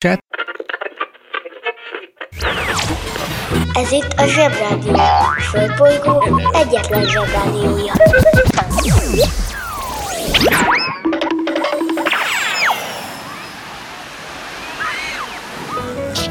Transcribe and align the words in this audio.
Cset. 0.00 0.24
Ez 3.72 3.92
itt 3.92 4.12
a 4.16 4.26
Zsebrádió. 4.26 4.92
A 4.94 5.40
Földbolygó 5.40 6.40
egyetlen 6.52 7.06
Zsebrádiója. 7.06 7.92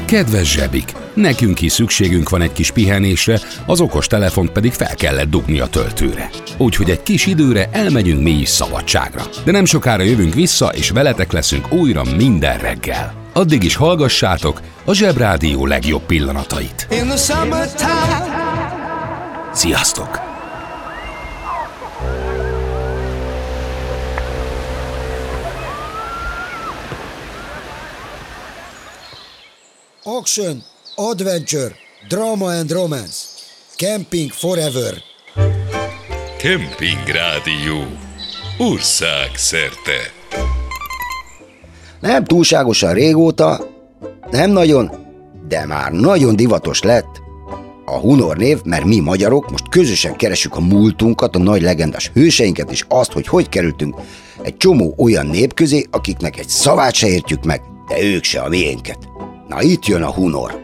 Kedves 0.06 0.52
zsebik, 0.52 0.92
nekünk 1.14 1.60
is 1.60 1.72
szükségünk 1.72 2.28
van 2.28 2.40
egy 2.40 2.52
kis 2.52 2.70
pihenésre, 2.70 3.40
az 3.66 3.80
okos 3.80 4.06
telefont 4.06 4.50
pedig 4.50 4.72
fel 4.72 4.94
kellett 4.94 5.30
dugni 5.30 5.60
a 5.60 5.66
töltőre. 5.66 6.30
Úgyhogy 6.56 6.90
egy 6.90 7.02
kis 7.02 7.26
időre 7.26 7.68
elmegyünk 7.72 8.22
mi 8.22 8.30
is 8.30 8.48
szabadságra. 8.48 9.22
De 9.44 9.50
nem 9.50 9.64
sokára 9.64 10.02
jövünk 10.02 10.34
vissza, 10.34 10.68
és 10.68 10.90
veletek 10.90 11.32
leszünk 11.32 11.72
újra 11.72 12.02
minden 12.16 12.58
reggel. 12.58 13.19
Addig 13.32 13.62
is 13.64 13.76
hallgassátok 13.76 14.60
a 14.84 14.92
Zsebrádió 14.92 15.66
legjobb 15.66 16.02
pillanatait. 16.02 16.88
Sziasztok! 19.52 20.20
Action, 30.04 30.62
Adventure, 30.96 31.74
Drama 32.08 32.52
and 32.52 32.70
Romance, 32.70 33.16
Camping 33.76 34.32
Forever. 34.32 35.02
Kemping 36.38 37.06
Rádió. 37.06 37.86
Ország 38.58 39.30
szerte. 39.34 40.19
Nem 42.00 42.24
túlságosan 42.24 42.92
régóta, 42.92 43.66
nem 44.30 44.50
nagyon, 44.50 44.90
de 45.48 45.66
már 45.66 45.92
nagyon 45.92 46.36
divatos 46.36 46.82
lett 46.82 47.20
a 47.84 47.98
Hunor 47.98 48.36
név, 48.36 48.60
mert 48.64 48.84
mi 48.84 49.00
magyarok 49.00 49.50
most 49.50 49.68
közösen 49.68 50.16
keresünk 50.16 50.56
a 50.56 50.60
múltunkat, 50.60 51.36
a 51.36 51.38
nagy 51.38 51.62
legendás 51.62 52.10
hőseinket, 52.14 52.70
és 52.70 52.84
azt, 52.88 53.12
hogy 53.12 53.26
hogy 53.26 53.48
kerültünk 53.48 53.94
egy 54.42 54.56
csomó 54.56 54.94
olyan 54.98 55.26
nép 55.26 55.54
közé, 55.54 55.86
akiknek 55.90 56.38
egy 56.38 56.48
szavát 56.48 56.94
se 56.94 57.06
értjük 57.06 57.44
meg, 57.44 57.60
de 57.88 58.02
ők 58.02 58.24
se 58.24 58.40
a 58.40 58.48
miénket. 58.48 58.98
Na 59.48 59.62
itt 59.62 59.86
jön 59.86 60.02
a 60.02 60.12
Hunor. 60.12 60.60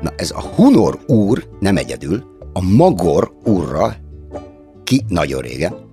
Na 0.00 0.12
ez 0.16 0.30
a 0.30 0.40
Hunor 0.40 0.98
úr 1.06 1.48
nem 1.60 1.76
egyedül, 1.76 2.24
a 2.52 2.62
Magor 2.62 3.32
úrra 3.44 3.96
ki 4.84 5.04
nagyon 5.08 5.40
régen 5.40 5.84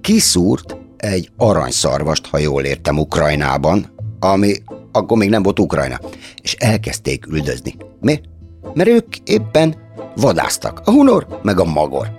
kiszúrt 0.00 0.76
egy 0.96 1.30
aranyszarvast, 1.36 2.26
ha 2.26 2.38
jól 2.38 2.64
értem, 2.64 2.98
Ukrajnában, 2.98 3.86
ami 4.20 4.54
akkor 4.92 5.18
még 5.18 5.30
nem 5.30 5.42
volt 5.42 5.58
Ukrajna, 5.58 6.00
és 6.42 6.54
elkezdték 6.54 7.26
üldözni. 7.26 7.76
Mi? 8.00 8.20
Mert 8.74 8.88
ők 8.88 9.16
éppen 9.24 9.74
vadáztak, 10.16 10.80
a 10.84 10.90
Hunor 10.90 11.26
meg 11.42 11.60
a 11.60 11.64
Magor. 11.64 12.18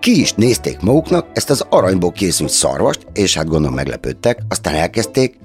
Ki 0.00 0.20
is 0.20 0.32
nézték 0.32 0.80
maguknak 0.80 1.26
ezt 1.32 1.50
az 1.50 1.66
aranyból 1.68 2.12
készült 2.12 2.50
szarvast, 2.50 3.06
és 3.12 3.36
hát 3.36 3.48
gondolom 3.48 3.74
meglepődtek, 3.74 4.38
aztán 4.48 4.74
elkezdték 4.74 5.38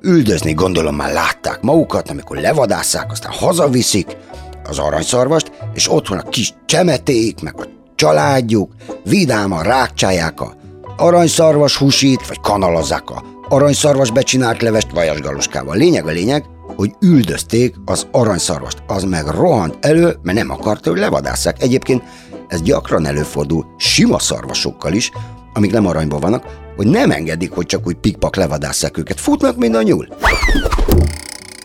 üldözni, 0.00 0.52
gondolom 0.52 0.94
már 0.94 1.12
látták 1.12 1.60
magukat, 1.60 2.10
amikor 2.10 2.36
levadásszák, 2.36 3.10
aztán 3.10 3.32
hazaviszik 3.32 4.16
az 4.64 4.78
aranyszarvast, 4.78 5.52
és 5.74 5.90
otthon 5.90 6.18
a 6.18 6.28
kis 6.28 6.54
csemeték, 6.66 7.40
meg 7.40 7.54
a 7.60 7.64
családjuk, 7.94 8.72
vidáman 9.04 9.62
rákcsálják 9.62 10.40
a 10.40 10.54
aranyszarvas 10.96 11.76
húsít, 11.76 12.26
vagy 12.26 12.40
kanalazzák 12.40 13.10
a 13.10 13.31
aranyszarvas 13.52 14.10
becsinált 14.10 14.62
levest 14.62 14.90
vajasgaluskával. 14.90 15.76
Lényeg 15.76 16.06
a 16.06 16.10
lényeg, 16.10 16.44
hogy 16.76 16.94
üldözték 17.00 17.74
az 17.84 18.06
aranyszarvast. 18.10 18.82
Az 18.86 19.04
meg 19.04 19.26
rohant 19.26 19.76
elő, 19.80 20.16
mert 20.22 20.38
nem 20.38 20.50
akarta, 20.50 20.90
hogy 20.90 20.98
levadásszák. 20.98 21.62
Egyébként 21.62 22.02
ez 22.48 22.62
gyakran 22.62 23.06
előfordul 23.06 23.66
sima 23.76 24.18
szarvasokkal 24.18 24.92
is, 24.92 25.10
amik 25.52 25.72
nem 25.72 25.86
aranyban 25.86 26.20
vannak, 26.20 26.44
hogy 26.76 26.86
nem 26.86 27.10
engedik, 27.10 27.50
hogy 27.50 27.66
csak 27.66 27.86
úgy 27.86 27.94
pikpak 27.94 28.36
levadásszák 28.36 28.98
őket. 28.98 29.20
Futnak, 29.20 29.56
mint 29.56 29.74
a 29.74 29.82
nyúl. 29.82 30.08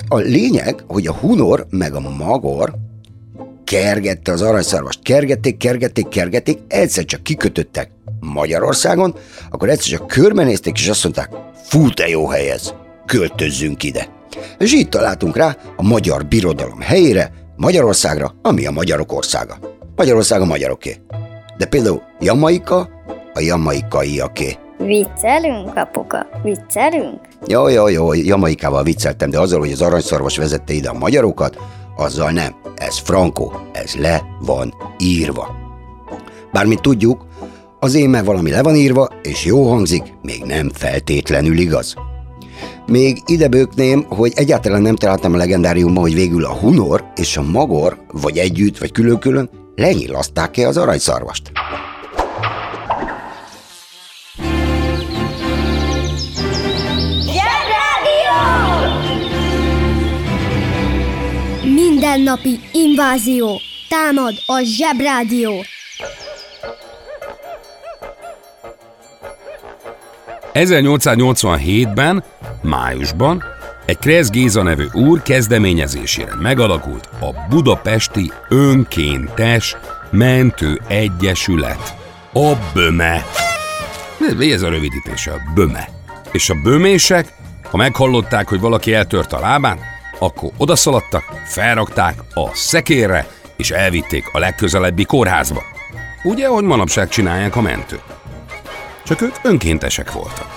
A 0.08 0.18
lényeg, 0.18 0.84
hogy 0.88 1.08
a 1.08 1.14
hunor 1.14 1.66
meg 1.70 1.94
a 1.96 2.00
magor 2.00 2.74
kergette 3.67 4.31
az 4.31 4.41
aranyszarvast. 4.41 5.01
Kergették, 5.01 5.57
kergették, 5.57 6.07
kergették, 6.07 6.59
egyszer 6.67 7.05
csak 7.05 7.23
kikötöttek 7.23 7.89
Magyarországon, 8.19 9.16
akkor 9.50 9.69
egyszer 9.69 9.97
csak 9.97 10.07
körbenézték, 10.07 10.79
és 10.79 10.88
azt 10.88 11.03
mondták, 11.03 11.29
fú, 11.63 11.89
te 11.89 12.07
jó 12.07 12.28
hely 12.28 12.50
ez, 12.50 12.73
költözzünk 13.05 13.83
ide. 13.83 14.07
És 14.57 14.73
így 14.73 14.89
találtunk 14.89 15.38
rá 15.38 15.57
a 15.75 15.83
magyar 15.83 16.25
birodalom 16.25 16.79
helyére, 16.79 17.31
Magyarországra, 17.55 18.35
ami 18.41 18.66
a 18.66 18.72
magyarok 18.72 19.13
országa. 19.13 19.57
Magyarország 19.95 20.41
a 20.41 20.45
magyaroké. 20.45 20.95
De 21.57 21.66
például 21.66 22.01
Jamaika 22.19 22.89
a 23.34 23.39
jamaikaiaké. 23.39 24.57
Viccelünk, 24.78 25.75
apuka? 25.75 26.28
Viccelünk? 26.44 27.19
Jó, 27.47 27.67
jó, 27.67 27.88
jó, 27.88 28.13
Jamaikával 28.13 28.84
vicceltem, 28.84 29.29
de 29.29 29.39
azzal, 29.39 29.59
hogy 29.59 29.72
az 29.72 29.81
aranyszarvas 29.81 30.38
vezette 30.38 30.73
ide 30.73 30.89
a 30.89 30.94
magyarokat, 30.94 31.57
azzal 31.97 32.31
nem. 32.31 32.56
Ez 32.75 32.97
frankó, 32.97 33.52
ez 33.72 33.96
le 33.96 34.24
van 34.40 34.74
írva. 35.00 35.56
Bármint 36.52 36.81
tudjuk, 36.81 37.25
az 37.80 37.94
én 37.94 38.09
mert 38.09 38.25
valami 38.25 38.50
le 38.50 38.62
van 38.62 38.75
írva, 38.75 39.09
és 39.22 39.46
jó 39.46 39.69
hangzik, 39.69 40.13
még 40.22 40.44
nem 40.44 40.69
feltétlenül 40.74 41.58
igaz. 41.58 41.96
Még 42.88 43.22
ide 43.25 43.47
bőkném, 43.47 44.06
hogy 44.08 44.31
egyáltalán 44.35 44.81
nem 44.81 44.96
találtam 44.96 45.34
a 45.34 45.38
legendáriumban, 45.38 46.03
hogy 46.03 46.13
végül 46.13 46.46
a 46.46 46.53
Hunor 46.53 47.03
és 47.16 47.38
a 47.38 47.41
Magor, 47.41 47.97
vagy 48.12 48.38
együtt, 48.38 48.78
vagy 48.78 48.91
külön-külön, 48.91 49.50
lenyilaszták-e 49.75 50.68
az 50.68 50.78
aranyszarvast. 50.78 51.52
Mindennapi 62.17 62.59
invázió. 62.72 63.61
Támad 63.89 64.33
a 64.45 64.61
Zsebrádió. 64.63 65.51
...1887-ben, 70.53 72.23
májusban 72.61 73.44
egy 73.85 73.97
Kresz 73.97 74.29
Géza 74.29 74.63
nevű 74.63 74.85
úr 74.94 75.22
kezdeményezésére 75.22 76.35
megalakult 76.41 77.09
a 77.19 77.47
Budapesti 77.50 78.31
Önkéntes 78.49 79.75
Mentő 80.11 80.81
Egyesület. 80.88 81.95
A 82.34 82.53
BÖME. 82.73 83.25
Ez 84.39 84.61
a 84.61 84.69
rövidítése? 84.69 85.31
A 85.31 85.39
BÖME. 85.53 85.89
És 86.31 86.49
a 86.49 86.55
bömések, 86.63 87.34
ha 87.72 87.78
meghallották, 87.78 88.47
hogy 88.47 88.59
valaki 88.59 88.94
eltört 88.94 89.34
a 89.34 89.39
lábán, 89.39 89.95
akkor 90.19 90.51
odaszaladtak, 90.57 91.23
felrakták 91.45 92.19
a 92.33 92.50
szekérre, 92.53 93.28
és 93.55 93.72
elvitték 93.72 94.29
a 94.31 94.39
legközelebbi 94.39 95.03
kórházba. 95.03 95.63
Ugye, 96.23 96.47
ahogy 96.47 96.63
manapság 96.63 97.09
csinálják 97.09 97.55
a 97.55 97.61
mentők. 97.61 98.03
Csak 99.03 99.22
ők 99.22 99.35
önkéntesek 99.41 100.11
voltak. 100.11 100.47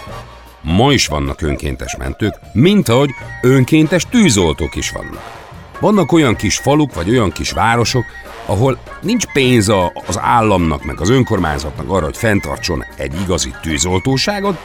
Ma 0.62 0.93
is 0.93 1.06
vannak 1.06 1.43
önkéntes 1.43 1.97
mentők, 1.97 2.34
mint 2.53 2.88
ahogy 2.88 3.10
önkéntes 3.43 4.06
tűzoltók 4.10 4.76
is 4.76 4.91
vannak. 4.91 5.38
Vannak 5.81 6.12
olyan 6.12 6.37
kis 6.37 6.56
faluk, 6.56 6.94
vagy 6.94 7.10
olyan 7.10 7.32
kis 7.32 7.50
városok, 7.50 8.04
ahol 8.47 8.78
nincs 9.03 9.27
pénz 9.27 9.69
az 10.06 10.19
államnak, 10.19 10.84
meg 10.84 11.00
az 11.00 11.10
önkormányzatnak 11.10 11.91
arra, 11.91 12.04
hogy 12.04 12.16
fenntartson 12.16 12.84
egy 12.97 13.21
igazi 13.21 13.54
tűzoltóságot, 13.62 14.59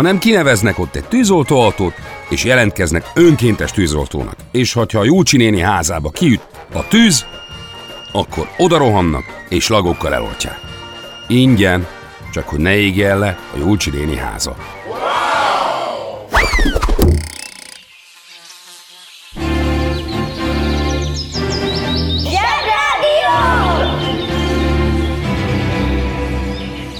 hanem 0.00 0.18
kineveznek 0.18 0.78
ott 0.78 0.94
egy 0.94 1.04
tűzoltóautót, 1.04 1.94
és 2.28 2.44
jelentkeznek 2.44 3.06
önkéntes 3.14 3.70
tűzoltónak. 3.70 4.36
És 4.50 4.72
ha 4.72 4.86
a 4.92 5.04
Júcsi 5.04 5.36
néni 5.36 5.60
házába 5.60 6.10
kiüt 6.10 6.40
a 6.72 6.88
tűz, 6.88 7.26
akkor 8.12 8.48
oda 8.58 8.78
rohannak, 8.78 9.24
és 9.48 9.68
lagokkal 9.68 10.14
eloltják. 10.14 10.60
Ingyen, 11.28 11.86
csak 12.32 12.48
hogy 12.48 12.58
ne 12.58 12.76
égjen 12.76 13.18
le 13.18 13.38
a 13.54 13.58
Júcsi 13.58 13.90
néni 13.90 14.16
háza. 14.16 14.56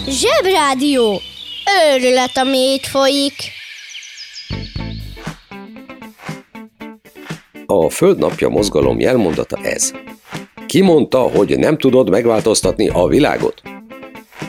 Zsebrádió. 0.08 1.29
Őrület, 1.94 2.36
ami 2.36 2.58
itt 2.58 2.86
folyik. 2.86 3.34
A 7.66 7.90
Földnapja 7.90 8.48
mozgalom 8.48 9.00
jelmondata 9.00 9.58
ez. 9.62 9.92
Ki 10.66 10.80
mondta, 10.80 11.18
hogy 11.18 11.58
nem 11.58 11.78
tudod 11.78 12.10
megváltoztatni 12.10 12.88
a 12.88 13.06
világot? 13.06 13.62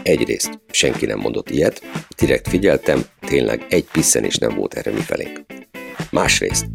Egyrészt 0.04 0.60
senki 0.72 1.06
nem 1.06 1.20
mondott 1.20 1.50
ilyet, 1.50 1.82
direkt 2.18 2.48
figyeltem, 2.48 3.06
tényleg 3.20 3.66
egy 3.70 3.86
piszen 3.92 4.26
is 4.26 4.38
nem 4.38 4.56
volt 4.56 4.74
erre 4.74 4.92
mi 4.92 5.00
felénk. 5.00 5.40
Másrészt, 6.12 6.66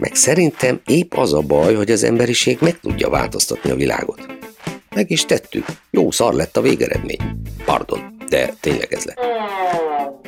Meg 0.00 0.14
szerintem 0.14 0.80
épp 0.86 1.12
az 1.14 1.32
a 1.34 1.40
baj, 1.40 1.74
hogy 1.74 1.90
az 1.90 2.02
emberiség 2.02 2.58
meg 2.60 2.80
tudja 2.80 3.08
változtatni 3.08 3.70
a 3.70 3.74
világot. 3.74 4.26
Meg 4.94 5.10
is 5.10 5.24
tettük. 5.24 5.64
Jó 5.90 6.10
szar 6.10 6.34
lett 6.34 6.56
a 6.56 6.60
végeredmény. 6.60 7.20
Pardon, 7.64 8.16
de 8.28 8.54
tényleg 8.60 8.92
ez 8.92 9.04
lett. 9.04 9.18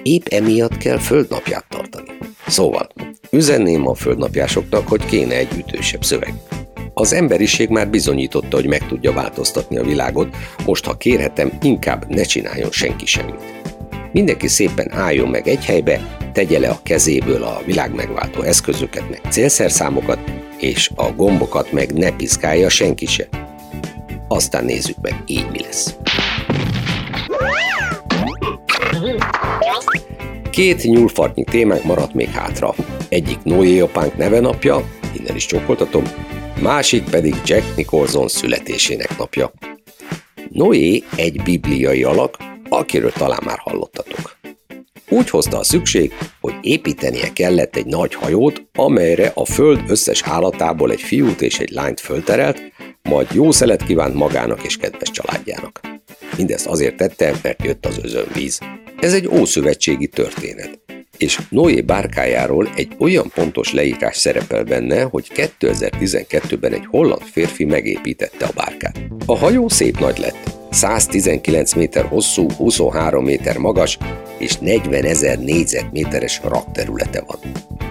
Épp 0.03 0.27
emiatt 0.27 0.77
kell 0.77 0.99
földnapját 0.99 1.65
tartani. 1.69 2.09
Szóval, 2.47 2.89
üzenném 3.31 3.87
a 3.87 3.95
földnapjásoknak, 3.95 4.89
hogy 4.89 5.05
kéne 5.05 5.35
egy 5.35 5.49
ütősebb 5.57 6.05
szöveg. 6.05 6.35
Az 6.95 7.13
emberiség 7.13 7.69
már 7.69 7.89
bizonyította, 7.89 8.57
hogy 8.57 8.67
meg 8.67 8.87
tudja 8.87 9.13
változtatni 9.13 9.77
a 9.77 9.85
világot, 9.85 10.37
most 10.67 10.85
ha 10.85 10.97
kérhetem, 10.97 11.53
inkább 11.63 12.09
ne 12.09 12.23
csináljon 12.23 12.71
senki 12.71 13.07
semmit. 13.07 13.61
Mindenki 14.13 14.49
szépen 14.49 14.93
álljon 14.93 15.29
meg 15.29 15.49
egy 15.49 15.65
helybe, 15.65 16.19
tegye 16.33 16.59
le 16.59 16.69
a 16.69 16.81
kezéből 16.83 17.43
a 17.43 17.63
világ 17.67 17.95
megváltó 17.95 18.43
eszközöket, 18.43 19.11
meg 19.11 19.21
célszerszámokat, 19.31 20.19
és 20.59 20.91
a 20.95 21.13
gombokat 21.13 21.73
meg 21.73 21.93
ne 21.93 22.11
piszkálja 22.17 22.69
senki 22.69 23.07
se. 23.07 23.29
Aztán 24.29 24.65
nézzük 24.65 24.97
meg, 25.01 25.23
így 25.27 25.51
mi 25.51 25.61
lesz. 25.61 25.95
Két 30.53 30.83
nyúlfartnyi 30.83 31.45
témánk 31.45 31.85
maradt 31.85 32.15
még 32.15 32.29
hátra. 32.29 32.75
Egyik 33.09 33.43
Noé 33.43 33.81
apánk 33.81 34.17
neve 34.17 34.41
napja, 34.41 34.91
innen 35.19 35.37
is 35.37 35.47
csókoltatom, 35.47 36.05
másik 36.61 37.05
pedig 37.11 37.35
Jack 37.45 37.77
Nicholson 37.77 38.29
születésének 38.29 39.19
napja. 39.19 39.53
Noé 40.49 41.03
egy 41.17 41.43
bibliai 41.43 42.05
alak, 42.05 42.37
akiről 42.69 43.13
talán 43.13 43.41
már 43.45 43.59
hallottatok. 43.59 44.37
Úgy 45.09 45.31
hozta 45.31 45.59
a 45.59 45.65
szükség, 45.65 46.13
hogy 46.41 46.55
építenie 46.61 47.33
kellett 47.33 47.77
egy 47.77 47.87
nagy 47.87 48.15
hajót, 48.15 48.63
amelyre 48.75 49.33
a 49.35 49.45
föld 49.45 49.81
összes 49.89 50.23
állatából 50.23 50.91
egy 50.91 51.03
fiút 51.03 51.43
és 51.43 51.59
egy 51.59 51.71
lányt 51.71 52.01
fölterelt, 52.01 52.61
majd 53.03 53.27
jó 53.33 53.51
szelet 53.51 53.83
kívánt 53.83 54.15
magának 54.15 54.65
és 54.65 54.77
kedves 54.77 55.11
családjának. 55.11 55.92
Mindezt 56.37 56.67
azért 56.67 56.97
tette, 56.97 57.35
mert 57.43 57.65
jött 57.65 57.87
az 57.87 57.99
özönvíz. 58.03 58.59
Ez 59.01 59.15
egy 59.15 59.29
ószövetségi 59.29 60.07
történet 60.07 60.81
és 61.23 61.41
Noé 61.49 61.81
bárkájáról 61.81 62.69
egy 62.77 62.93
olyan 62.99 63.31
pontos 63.35 63.73
leírás 63.73 64.17
szerepel 64.17 64.65
benne, 64.65 65.03
hogy 65.03 65.31
2012-ben 65.35 66.73
egy 66.73 66.87
holland 66.87 67.23
férfi 67.23 67.65
megépítette 67.65 68.45
a 68.45 68.53
bárkát. 68.55 69.01
A 69.27 69.37
hajó 69.37 69.69
szép 69.69 69.99
nagy 69.99 70.19
lett, 70.19 70.51
119 70.71 71.75
méter 71.75 72.05
hosszú, 72.05 72.51
23 72.51 73.25
méter 73.25 73.59
magas 73.59 73.99
és 74.39 74.57
40 74.59 75.05
ezer 75.05 75.39
négyzetméteres 75.39 76.41
rakterülete 76.45 77.25
van. 77.27 77.39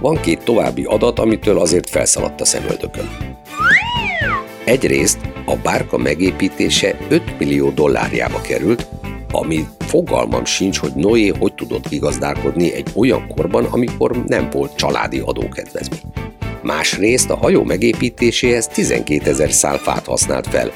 Van 0.02 0.22
két 0.22 0.44
további 0.44 0.84
adat, 0.84 1.20
amitől 1.20 1.60
azért 1.60 1.90
felszaladt 1.90 2.42
a 2.42 2.46
szemöldökön. 2.46 3.38
Egyrészt 4.66 5.20
a 5.46 5.56
bárka 5.56 5.98
megépítése 5.98 6.98
5 7.10 7.40
millió 7.40 7.70
dollárjába 7.70 8.42
került, 8.42 8.88
ami 9.32 9.66
fogalmam 9.80 10.46
sincs, 10.46 10.78
hogy 10.78 10.92
Noé 10.96 11.28
hogy 11.28 11.54
tudott 11.54 11.88
kigazdálkodni 11.88 12.74
egy 12.74 12.88
olyan 12.96 13.28
korban, 13.28 13.66
amikor 13.66 14.24
nem 14.26 14.50
volt 14.50 14.76
családi 14.76 15.20
adókedvezmény. 15.20 16.02
Másrészt 16.64 17.30
a 17.30 17.38
hajó 17.38 17.64
megépítéséhez 17.64 18.68
12 18.68 19.30
ezer 19.30 19.52
szál 19.52 19.78
fát 19.78 20.06
használt 20.06 20.48
fel, 20.48 20.72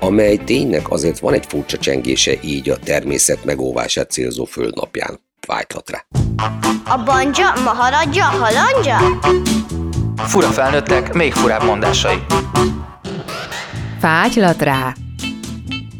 amely 0.00 0.36
ténynek 0.36 0.90
azért 0.90 1.18
van 1.18 1.32
egy 1.32 1.46
furcsa 1.48 1.78
csengése 1.78 2.32
így 2.42 2.68
a 2.68 2.78
természet 2.78 3.44
megóvását 3.44 4.10
célzó 4.10 4.44
földnapján. 4.44 5.20
Vájtlat 5.46 5.90
rá. 5.90 6.04
A 6.84 7.02
banja, 7.04 7.52
maharadja, 7.64 8.24
halandja? 8.24 8.98
Fura 10.16 10.48
felnőttek, 10.48 11.12
még 11.12 11.32
furább 11.32 11.64
mondásai. 11.64 12.18
Fágylat 14.00 14.62
rá! 14.62 14.94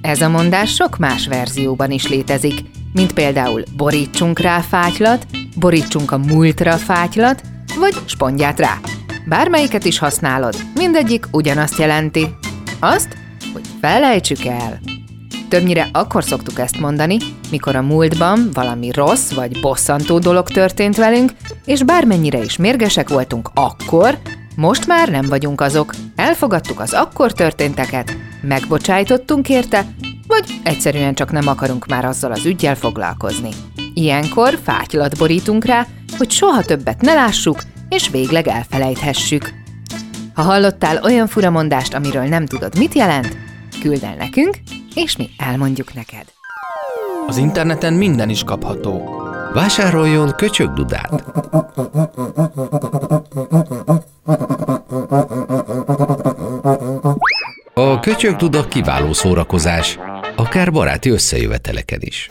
Ez 0.00 0.20
a 0.20 0.29
mondás 0.29 0.75
sok 0.75 0.99
más 0.99 1.26
verzióban 1.26 1.91
is 1.91 2.08
létezik, 2.08 2.61
mint 2.93 3.12
például 3.12 3.62
borítsunk 3.76 4.38
rá 4.38 4.61
fátylat, 4.61 5.26
borítsunk 5.56 6.11
a 6.11 6.19
múltra 6.19 6.73
fátylat, 6.76 7.43
vagy 7.79 7.94
spondját 8.06 8.58
rá. 8.58 8.79
Bármelyiket 9.26 9.85
is 9.85 9.99
használod, 9.99 10.56
mindegyik 10.75 11.26
ugyanazt 11.32 11.79
jelenti. 11.79 12.35
Azt, 12.79 13.17
hogy 13.52 13.62
felejtsük 13.81 14.44
el. 14.44 14.81
Többnyire 15.49 15.88
akkor 15.93 16.25
szoktuk 16.25 16.58
ezt 16.58 16.81
mondani, 16.81 17.17
mikor 17.50 17.76
a 17.76 17.82
múltban 17.82 18.50
valami 18.52 18.91
rossz 18.93 19.32
vagy 19.32 19.61
bosszantó 19.61 20.19
dolog 20.19 20.49
történt 20.49 20.97
velünk, 20.97 21.32
és 21.64 21.82
bármennyire 21.82 22.43
is 22.43 22.56
mérgesek 22.56 23.08
voltunk 23.08 23.50
akkor, 23.55 24.19
most 24.56 24.87
már 24.87 25.08
nem 25.08 25.26
vagyunk 25.29 25.61
azok. 25.61 25.94
Elfogadtuk 26.20 26.81
az 26.81 26.93
akkor 26.93 27.32
történteket, 27.32 28.17
megbocsájtottunk 28.43 29.49
érte, 29.49 29.87
vagy 30.26 30.44
egyszerűen 30.62 31.14
csak 31.14 31.32
nem 31.32 31.49
akarunk 31.49 31.87
már 31.87 32.05
azzal 32.05 32.32
az 32.32 32.44
ügyjel 32.44 32.75
foglalkozni. 32.75 33.49
Ilyenkor 33.94 34.58
fátylat 34.62 35.19
borítunk 35.19 35.64
rá, 35.64 35.87
hogy 36.19 36.31
soha 36.31 36.62
többet 36.62 37.00
ne 37.00 37.14
lássuk, 37.14 37.62
és 37.88 38.08
végleg 38.08 38.49
elfelejthessük. 38.49 39.50
Ha 40.34 40.43
hallottál 40.43 41.02
olyan 41.02 41.26
furamondást, 41.26 41.94
amiről 41.94 42.25
nem 42.25 42.46
tudod, 42.46 42.78
mit 42.78 42.94
jelent, 42.94 43.37
küld 43.81 44.02
el 44.02 44.14
nekünk, 44.14 44.58
és 44.94 45.16
mi 45.16 45.31
elmondjuk 45.38 45.94
neked. 45.94 46.25
Az 47.26 47.37
interneten 47.37 47.93
minden 47.93 48.28
is 48.28 48.44
kapható. 48.44 49.20
Vásároljon 49.52 50.32
köcsögdudát! 50.37 51.25
A 57.75 58.00
köcsögduda 58.00 58.64
kiváló 58.69 59.12
szórakozás, 59.12 59.99
akár 60.37 60.73
baráti 60.73 61.11
összejöveteleken 61.11 62.00
is. 62.02 62.29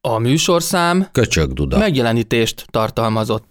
A 0.00 0.18
műsorszám 0.18 1.08
Köcsögduda. 1.12 1.78
megjelenítést 1.78 2.64
tartalmazott. 2.70 3.44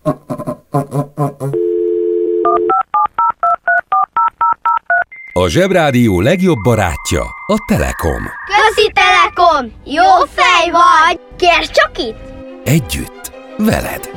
A 5.33 5.47
Zsebrádió 5.47 6.21
legjobb 6.21 6.57
barátja 6.63 7.21
a 7.47 7.57
Telekom. 7.67 8.23
Közi 8.45 8.91
Telekom! 8.93 9.71
Jó 9.85 10.25
fej 10.33 10.71
vagy! 10.71 11.19
Kérd 11.37 11.69
csak 11.71 11.97
itt! 11.97 12.17
Együtt, 12.63 13.31
veled. 13.57 14.09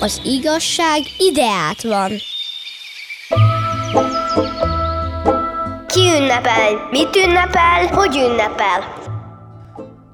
Az 0.00 0.20
igazság 0.24 1.00
ideát 1.18 1.82
van. 1.82 2.12
Ünnepel? 6.06 6.88
Mit 6.90 7.16
ünnepel? 7.16 7.86
Hogy 7.86 8.16
ünnepel? 8.16 9.04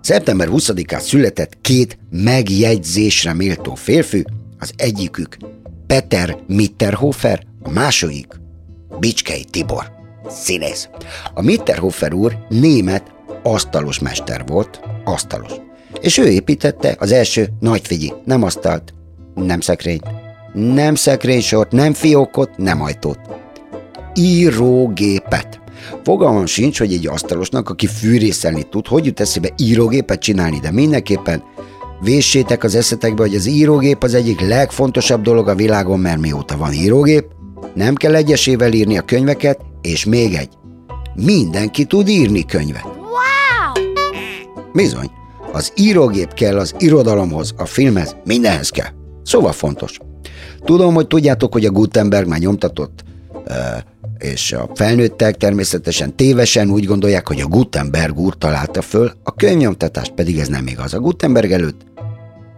Szeptember 0.00 0.49
20-án 0.50 1.00
született 1.00 1.61
két 1.61 1.99
megjegyzésre 2.11 3.32
méltó 3.32 3.75
férfi, 3.75 4.25
az 4.58 4.72
egyikük 4.76 5.37
Peter 5.87 6.37
Mitterhofer, 6.46 7.42
a 7.62 7.70
második 7.70 8.26
Bicskei 8.99 9.44
Tibor, 9.44 9.90
színész. 10.28 10.88
A 11.34 11.42
Mitterhofer 11.42 12.12
úr 12.14 12.37
német 12.49 13.02
asztalos 13.42 13.99
mester 13.99 14.46
volt, 14.46 14.80
asztalos. 15.04 15.52
És 16.00 16.18
ő 16.18 16.26
építette 16.26 16.96
az 16.99 17.12
első, 17.12 17.49
nagy 17.61 17.87
figyi, 17.87 18.12
nem 18.25 18.42
asztalt, 18.42 18.94
nem 19.34 19.61
szekrényt, 19.61 20.04
nem 20.52 20.94
szekrénysort, 20.94 21.72
nem 21.72 21.92
fiókot, 21.92 22.56
nem 22.56 22.82
ajtót. 22.82 23.20
Írógépet. 24.14 25.62
Fogalmam 26.05 26.47
sincs, 26.47 26.79
hogy 26.79 26.93
egy 26.93 27.07
asztalosnak, 27.07 27.69
aki 27.69 27.87
fűrészelni 27.87 28.62
tud, 28.62 28.87
hogy 28.87 29.07
jut 29.07 29.21
eszébe 29.21 29.49
írógépet 29.57 30.21
csinálni, 30.21 30.59
de 30.59 30.71
mindenképpen 30.71 31.43
véssétek 32.01 32.65
az 32.65 32.75
eszetekbe, 32.75 33.23
hogy 33.23 33.35
az 33.35 33.47
írógép 33.47 34.03
az 34.03 34.15
egyik 34.15 34.41
legfontosabb 34.41 35.23
dolog 35.23 35.49
a 35.49 35.55
világon, 35.55 36.01
mert 36.01 36.21
mióta 36.21 36.57
van 36.57 36.73
írógép, 36.73 37.25
nem 37.75 37.95
kell 37.95 38.15
egyesével 38.15 38.73
írni 38.73 38.99
a 38.99 39.03
könyveket, 39.03 39.61
és 39.81 40.05
még 40.05 40.35
egy. 40.35 40.51
Mindenki 41.15 41.85
tud 41.85 42.09
írni 42.09 42.45
könyvet. 42.45 42.85
Wow! 42.85 43.85
Bizony, 44.73 45.11
az 45.53 45.73
írógép 45.77 46.35
kell 46.35 46.59
az 46.59 46.75
irodalomhoz, 46.79 47.55
a 47.57 47.65
filmhez, 47.65 48.17
mindenhez 48.25 48.69
kell. 48.69 48.91
Szóval 49.23 49.53
fontos. 49.53 49.99
Tudom, 50.65 50.95
hogy 50.95 51.07
tudjátok, 51.07 51.53
hogy 51.53 51.65
a 51.65 51.71
Gutenberg 51.71 52.29
már 52.29 52.39
nyomtatott, 52.39 53.05
és 54.23 54.52
a 54.52 54.71
felnőttek 54.75 55.37
természetesen 55.37 56.17
tévesen 56.17 56.71
úgy 56.71 56.85
gondolják, 56.85 57.29
hogy 57.29 57.41
a 57.41 57.47
Gutenberg 57.47 58.19
úr 58.19 58.38
találta 58.38 58.83
föl, 58.83 59.12
a 59.23 59.35
könyvnyomtatást 59.35 60.12
pedig 60.12 60.38
ez 60.38 60.49
nem 60.49 60.67
igaz. 60.67 60.95
A 60.95 61.00
Gutenberg 61.00 61.50
előtt 61.50 61.81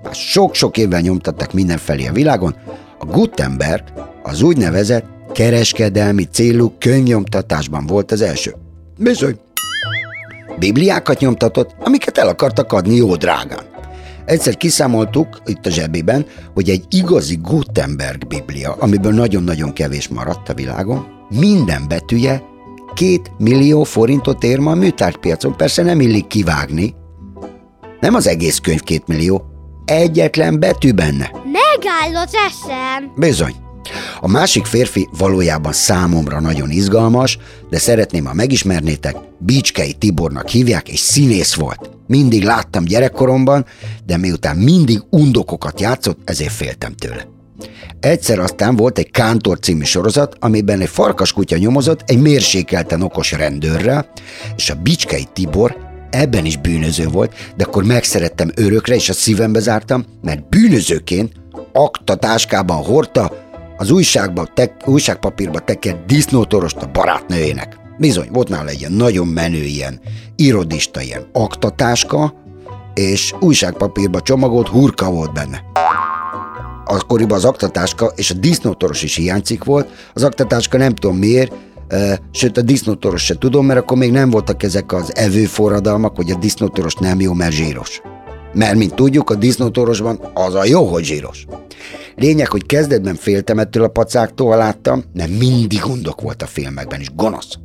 már 0.02 0.14
sok-sok 0.14 0.76
évvel 0.76 1.00
nyomtattak 1.00 1.52
mindenfelé 1.52 2.06
a 2.06 2.12
világon. 2.12 2.54
A 2.98 3.04
Gutenberg 3.04 3.82
az 4.22 4.42
úgynevezett 4.42 5.04
kereskedelmi 5.32 6.24
célú 6.24 6.72
könyvnyomtatásban 6.78 7.86
volt 7.86 8.12
az 8.12 8.20
első. 8.20 8.54
Bizony. 8.98 9.38
Bibliákat 10.58 11.20
nyomtatott, 11.20 11.74
amiket 11.78 12.18
el 12.18 12.28
akartak 12.28 12.72
adni 12.72 12.94
jó 12.94 13.16
drágán. 13.16 13.72
Egyszer 14.24 14.56
kiszámoltuk 14.56 15.40
itt 15.44 15.66
a 15.66 15.70
zsebében, 15.70 16.26
hogy 16.54 16.68
egy 16.68 16.84
igazi 16.90 17.38
Gutenberg 17.42 18.26
biblia, 18.26 18.72
amiből 18.72 19.12
nagyon-nagyon 19.12 19.72
kevés 19.72 20.08
maradt 20.08 20.48
a 20.48 20.54
világon, 20.54 21.14
minden 21.38 21.88
betűje 21.88 22.42
két 22.94 23.32
millió 23.38 23.84
forintot 23.84 24.44
ér 24.44 24.58
ma 24.58 24.70
a 24.70 24.74
műtárgypiacon. 24.74 25.56
Persze 25.56 25.82
nem 25.82 26.00
illik 26.00 26.26
kivágni. 26.26 26.94
Nem 28.00 28.14
az 28.14 28.26
egész 28.26 28.58
könyv 28.58 28.80
két 28.80 29.06
millió, 29.06 29.44
egyetlen 29.84 30.60
betű 30.60 30.92
benne. 30.92 31.30
Megáll 31.32 32.22
az 32.22 32.34
eszem. 32.34 33.12
Bizony. 33.16 33.54
A 34.20 34.28
másik 34.28 34.64
férfi 34.64 35.08
valójában 35.18 35.72
számomra 35.72 36.40
nagyon 36.40 36.70
izgalmas, 36.70 37.38
de 37.70 37.78
szeretném, 37.78 38.24
ha 38.24 38.34
megismernétek, 38.34 39.16
Bicskei 39.38 39.92
Tibornak 39.92 40.48
hívják, 40.48 40.88
és 40.88 40.98
színész 40.98 41.54
volt. 41.54 41.90
Mindig 42.06 42.44
láttam 42.44 42.84
gyerekkoromban, 42.84 43.66
de 44.06 44.16
miután 44.16 44.56
mindig 44.56 45.02
undokokat 45.10 45.80
játszott, 45.80 46.18
ezért 46.24 46.52
féltem 46.52 46.92
tőle. 46.92 47.33
Egyszer 48.00 48.38
aztán 48.38 48.76
volt 48.76 48.98
egy 48.98 49.10
Kántor 49.10 49.58
című 49.58 49.84
sorozat, 49.84 50.36
amiben 50.40 50.80
egy 50.80 50.88
farkaskutya 50.88 51.56
nyomozott 51.56 52.02
egy 52.06 52.20
mérsékelten 52.20 53.02
okos 53.02 53.32
rendőrrel, 53.32 54.08
és 54.56 54.70
a 54.70 54.74
Bicskei 54.74 55.26
Tibor 55.32 55.76
ebben 56.10 56.44
is 56.44 56.56
bűnöző 56.56 57.08
volt, 57.08 57.34
de 57.56 57.64
akkor 57.64 57.84
megszerettem 57.84 58.50
örökre, 58.54 58.94
és 58.94 59.08
a 59.08 59.12
szívembe 59.12 59.60
zártam, 59.60 60.04
mert 60.22 60.48
bűnözőként 60.48 61.32
aktatáskában 61.72 62.84
hordta 62.84 63.32
az 63.76 63.90
újságba, 63.90 64.46
te, 64.54 64.76
újságpapírba 64.84 65.58
tekert 65.58 66.06
disznótorost 66.06 66.76
a 66.76 66.90
barátnőjének. 66.92 67.76
Bizony, 67.98 68.28
volt 68.32 68.48
nála 68.48 68.68
egy 68.68 68.78
ilyen 68.78 68.92
nagyon 68.92 69.26
menő 69.26 69.62
ilyen 69.62 70.00
irodista, 70.36 71.00
ilyen 71.00 71.26
aktatáska, 71.32 72.34
és 72.94 73.34
újságpapírba 73.40 74.20
csomagolt 74.20 74.68
hurka 74.68 75.10
volt 75.10 75.32
benne. 75.32 75.62
Akkoriban 76.86 77.36
az 77.36 77.44
aktatáska 77.44 78.12
és 78.16 78.30
a 78.30 78.34
disznótoros 78.34 79.02
is 79.02 79.16
hiányzik 79.16 79.64
volt. 79.64 79.88
Az 80.14 80.22
aktatáska 80.22 80.78
nem 80.78 80.94
tudom 80.94 81.16
miért, 81.16 81.52
sőt 82.30 82.56
a 82.56 82.62
disznótoros 82.62 83.24
se 83.24 83.38
tudom, 83.38 83.66
mert 83.66 83.80
akkor 83.80 83.96
még 83.96 84.10
nem 84.10 84.30
voltak 84.30 84.62
ezek 84.62 84.92
az 84.92 85.16
evőforradalmak, 85.16 86.16
hogy 86.16 86.30
a 86.30 86.36
disznótoros 86.36 86.94
nem 86.94 87.20
jó, 87.20 87.32
mert 87.32 87.52
zsíros. 87.52 88.00
Mert, 88.52 88.76
mint 88.76 88.94
tudjuk, 88.94 89.30
a 89.30 89.34
disznótorosban 89.34 90.20
az 90.34 90.54
a 90.54 90.64
jó, 90.64 90.84
hogy 90.84 91.04
zsíros. 91.04 91.46
Lényeg, 92.16 92.48
hogy 92.48 92.66
kezdetben 92.66 93.14
féltem 93.14 93.58
ettől 93.58 93.84
a 93.84 93.88
pacáktól, 93.88 94.56
láttam, 94.56 95.04
mert 95.12 95.38
mindig 95.38 95.80
gondok 95.80 96.20
volt 96.20 96.42
a 96.42 96.46
filmekben 96.46 97.00
is, 97.00 97.14
gonosz. 97.14 97.58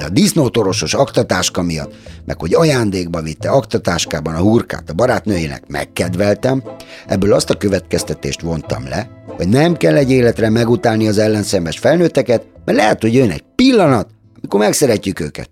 De 0.00 0.06
a 0.06 0.08
disznótorosos 0.08 0.94
aktatáska 0.94 1.62
miatt, 1.62 1.94
meg 2.24 2.40
hogy 2.40 2.54
ajándékba 2.54 3.22
vitte 3.22 3.50
aktatáskában 3.50 4.34
a 4.34 4.38
hurkát 4.38 4.90
a 4.90 4.92
barátnőjének, 4.92 5.66
megkedveltem, 5.66 6.62
ebből 7.06 7.32
azt 7.32 7.50
a 7.50 7.56
következtetést 7.56 8.40
vontam 8.40 8.88
le, 8.88 9.10
hogy 9.26 9.48
nem 9.48 9.76
kell 9.76 9.96
egy 9.96 10.10
életre 10.10 10.50
megutálni 10.50 11.08
az 11.08 11.18
ellenszembes 11.18 11.78
felnőtteket, 11.78 12.46
mert 12.64 12.78
lehet, 12.78 13.00
hogy 13.00 13.14
jön 13.14 13.30
egy 13.30 13.44
pillanat, 13.54 14.08
amikor 14.36 14.60
megszeretjük 14.60 15.20
őket. 15.20 15.48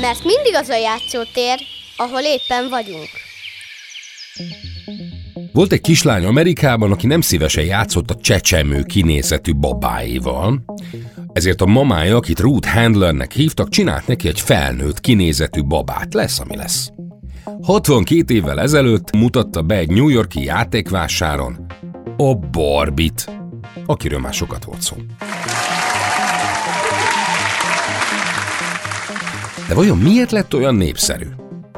Mert 0.00 0.24
mindig 0.24 0.54
az 0.54 0.68
a 0.68 0.76
játszótér, 0.76 1.58
ahol 1.96 2.20
éppen 2.20 2.68
vagyunk. 2.68 3.23
Volt 5.52 5.72
egy 5.72 5.80
kislány 5.80 6.24
Amerikában, 6.24 6.92
aki 6.92 7.06
nem 7.06 7.20
szívesen 7.20 7.64
játszott 7.64 8.10
a 8.10 8.14
csecsemő 8.14 8.82
kinézetű 8.82 9.54
babáival, 9.54 10.64
ezért 11.32 11.60
a 11.60 11.66
mamája, 11.66 12.16
akit 12.16 12.40
Ruth 12.40 12.68
Handlernek 12.68 13.32
hívtak, 13.32 13.68
csinált 13.68 14.06
neki 14.06 14.28
egy 14.28 14.40
felnőtt 14.40 15.00
kinézetű 15.00 15.62
babát. 15.62 16.14
Lesz, 16.14 16.40
ami 16.40 16.56
lesz. 16.56 16.90
62 17.62 18.34
évvel 18.34 18.60
ezelőtt 18.60 19.16
mutatta 19.16 19.62
be 19.62 19.76
egy 19.76 19.90
New 19.90 20.08
Yorki 20.08 20.44
játékvásáron 20.44 21.66
a 22.16 22.34
Barbit, 22.34 23.30
akiről 23.86 24.18
már 24.18 24.34
sokat 24.34 24.64
volt 24.64 24.82
szó. 24.82 24.96
De 29.68 29.74
vajon 29.74 29.98
miért 29.98 30.30
lett 30.30 30.54
olyan 30.54 30.74
népszerű? 30.74 31.26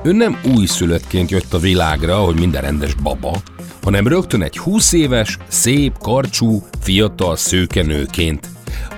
Ő 0.06 0.12
nem 0.12 0.40
újszülöttként 0.54 1.30
jött 1.30 1.54
a 1.54 1.58
világra, 1.58 2.16
hogy 2.16 2.38
minden 2.38 2.62
rendes 2.62 2.94
baba, 2.94 3.36
hanem 3.82 4.08
rögtön 4.08 4.42
egy 4.42 4.58
20 4.58 4.92
éves, 4.92 5.38
szép, 5.48 5.98
karcsú, 5.98 6.62
fiatal 6.80 7.36
szőkenőként, 7.36 8.48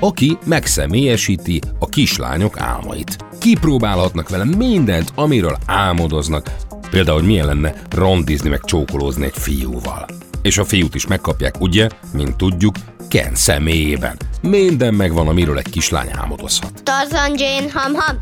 aki 0.00 0.38
megszemélyesíti 0.44 1.60
a 1.78 1.88
kislányok 1.88 2.60
álmait. 2.60 3.16
Kipróbálhatnak 3.38 4.28
vele 4.28 4.44
mindent, 4.44 5.12
amiről 5.14 5.56
álmodoznak, 5.66 6.50
például 6.90 7.18
hogy 7.18 7.26
milyen 7.26 7.46
lenne 7.46 7.82
randizni 7.90 8.48
meg 8.48 8.60
csókolózni 8.64 9.24
egy 9.24 9.36
fiúval. 9.36 10.06
És 10.42 10.58
a 10.58 10.64
fiút 10.64 10.94
is 10.94 11.06
megkapják, 11.06 11.60
ugye, 11.60 11.88
mint 12.12 12.36
tudjuk, 12.36 12.74
Ken 13.08 13.34
személyében. 13.34 14.16
Minden 14.42 14.94
megvan, 14.94 15.28
amiről 15.28 15.58
egy 15.58 15.70
kislány 15.70 16.08
álmodozhat. 16.12 16.82
Tarzan 16.82 17.34
Jane 17.36 17.70
ham-ham. 17.72 18.16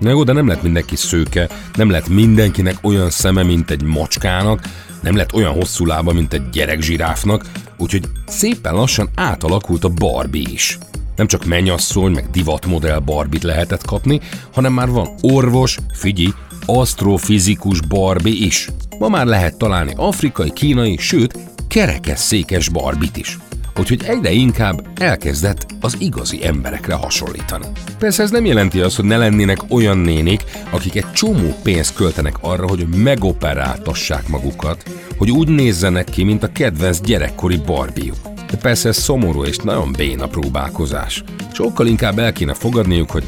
Na 0.00 0.10
jó, 0.10 0.22
de 0.24 0.32
nem 0.32 0.46
lett 0.46 0.62
mindenki 0.62 0.96
szőke, 0.96 1.48
nem 1.74 1.90
lett 1.90 2.08
mindenkinek 2.08 2.76
olyan 2.82 3.10
szeme, 3.10 3.42
mint 3.42 3.70
egy 3.70 3.82
macskának, 3.82 4.60
nem 5.02 5.16
lett 5.16 5.32
olyan 5.34 5.52
hosszú 5.52 5.86
lába, 5.86 6.12
mint 6.12 6.32
egy 6.32 6.48
gyerekzsiráfnak, 6.50 7.44
úgyhogy 7.76 8.04
szépen 8.26 8.74
lassan 8.74 9.08
átalakult 9.14 9.84
a 9.84 9.88
Barbie 9.88 10.48
is. 10.50 10.78
Nem 11.16 11.26
csak 11.26 11.44
mennyasszony, 11.44 12.12
meg 12.12 12.30
divatmodell 12.30 12.98
Barbit 12.98 13.42
lehetett 13.42 13.84
kapni, 13.84 14.20
hanem 14.52 14.72
már 14.72 14.88
van 14.88 15.08
orvos, 15.20 15.78
figyi, 15.92 16.34
asztrofizikus 16.66 17.80
Barbie 17.80 18.46
is. 18.46 18.68
Ma 18.98 19.08
már 19.08 19.26
lehet 19.26 19.58
találni 19.58 19.92
afrikai, 19.96 20.52
kínai, 20.52 20.96
sőt, 20.96 21.38
kerekesszékes 21.68 22.68
Barbit 22.68 23.16
is 23.16 23.38
úgyhogy 23.78 24.02
egyre 24.04 24.30
inkább 24.30 24.88
elkezdett 25.00 25.66
az 25.80 25.96
igazi 25.98 26.46
emberekre 26.46 26.94
hasonlítani. 26.94 27.66
Persze 27.98 28.22
ez 28.22 28.30
nem 28.30 28.44
jelenti 28.44 28.80
azt, 28.80 28.96
hogy 28.96 29.04
ne 29.04 29.16
lennének 29.16 29.58
olyan 29.68 29.98
nénik, 29.98 30.44
akik 30.70 30.96
egy 30.96 31.12
csomó 31.12 31.56
pénzt 31.62 31.94
költenek 31.94 32.36
arra, 32.40 32.68
hogy 32.68 32.86
megoperáltassák 32.88 34.28
magukat, 34.28 34.82
hogy 35.16 35.30
úgy 35.30 35.48
nézzenek 35.48 36.04
ki, 36.04 36.24
mint 36.24 36.42
a 36.42 36.52
kedvenc 36.52 37.00
gyerekkori 37.00 37.56
barbiuk. 37.66 38.16
De 38.50 38.56
persze 38.56 38.88
ez 38.88 38.96
szomorú 38.96 39.44
és 39.44 39.56
nagyon 39.56 39.92
béna 39.92 40.26
próbálkozás. 40.26 41.24
Sokkal 41.52 41.86
inkább 41.86 42.18
el 42.18 42.32
kéne 42.32 42.54
fogadniuk, 42.54 43.10
hogy 43.10 43.24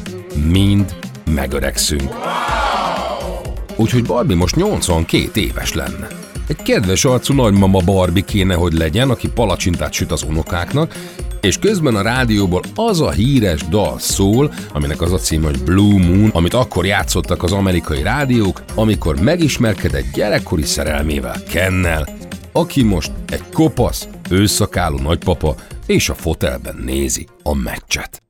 mind 0.51 0.95
megöregszünk. 1.33 2.09
Úgyhogy 3.75 4.03
Barbie 4.03 4.35
most 4.35 4.55
82 4.55 5.41
éves 5.41 5.73
lenne. 5.73 6.18
Egy 6.49 6.61
kedves 6.61 7.05
arcú 7.05 7.33
nagymama 7.33 7.79
Barbie 7.79 8.23
kéne, 8.23 8.53
hogy 8.53 8.73
legyen, 8.73 9.09
aki 9.09 9.29
palacsintát 9.29 9.93
süt 9.93 10.11
az 10.11 10.23
unokáknak, 10.23 10.95
és 11.41 11.57
közben 11.57 11.95
a 11.95 12.01
rádióból 12.01 12.61
az 12.75 13.01
a 13.01 13.11
híres 13.11 13.67
dal 13.67 13.99
szól, 13.99 14.53
aminek 14.73 15.01
az 15.01 15.13
a 15.13 15.17
cím, 15.17 15.43
hogy 15.43 15.63
Blue 15.63 16.05
Moon, 16.05 16.29
amit 16.29 16.53
akkor 16.53 16.85
játszottak 16.85 17.43
az 17.43 17.51
amerikai 17.51 18.01
rádiók, 18.01 18.63
amikor 18.75 19.21
megismerkedett 19.21 20.11
gyerekkori 20.13 20.63
szerelmével, 20.63 21.43
Kennel, 21.49 22.07
aki 22.51 22.83
most 22.83 23.11
egy 23.27 23.43
kopasz, 23.53 24.07
őszakáló 24.29 24.97
nagypapa, 24.97 25.55
és 25.85 26.09
a 26.09 26.13
fotelben 26.13 26.81
nézi 26.85 27.27
a 27.43 27.55
meccset. 27.55 28.21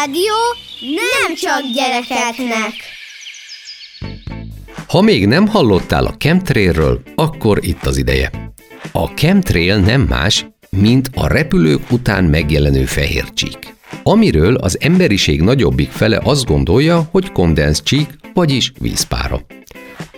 Zsebrádió 0.00 0.34
nem 0.94 1.34
csak 1.34 1.62
gyerekeknek. 1.74 2.72
Ha 4.86 5.00
még 5.00 5.26
nem 5.26 5.46
hallottál 5.46 6.06
a 6.06 6.16
chemtrailről, 6.16 7.02
akkor 7.14 7.58
itt 7.62 7.86
az 7.86 7.96
ideje. 7.96 8.30
A 8.92 9.06
chemtrail 9.06 9.78
nem 9.78 10.00
más, 10.00 10.46
mint 10.68 11.10
a 11.14 11.26
repülők 11.26 11.90
után 11.90 12.24
megjelenő 12.24 12.84
fehér 12.84 13.24
csík, 13.32 13.74
amiről 14.02 14.54
az 14.54 14.80
emberiség 14.80 15.40
nagyobbik 15.42 15.90
fele 15.90 16.20
azt 16.24 16.46
gondolja, 16.46 17.08
hogy 17.10 17.32
kondenszcsík, 17.32 18.08
vagyis 18.34 18.72
vízpára. 18.78 19.40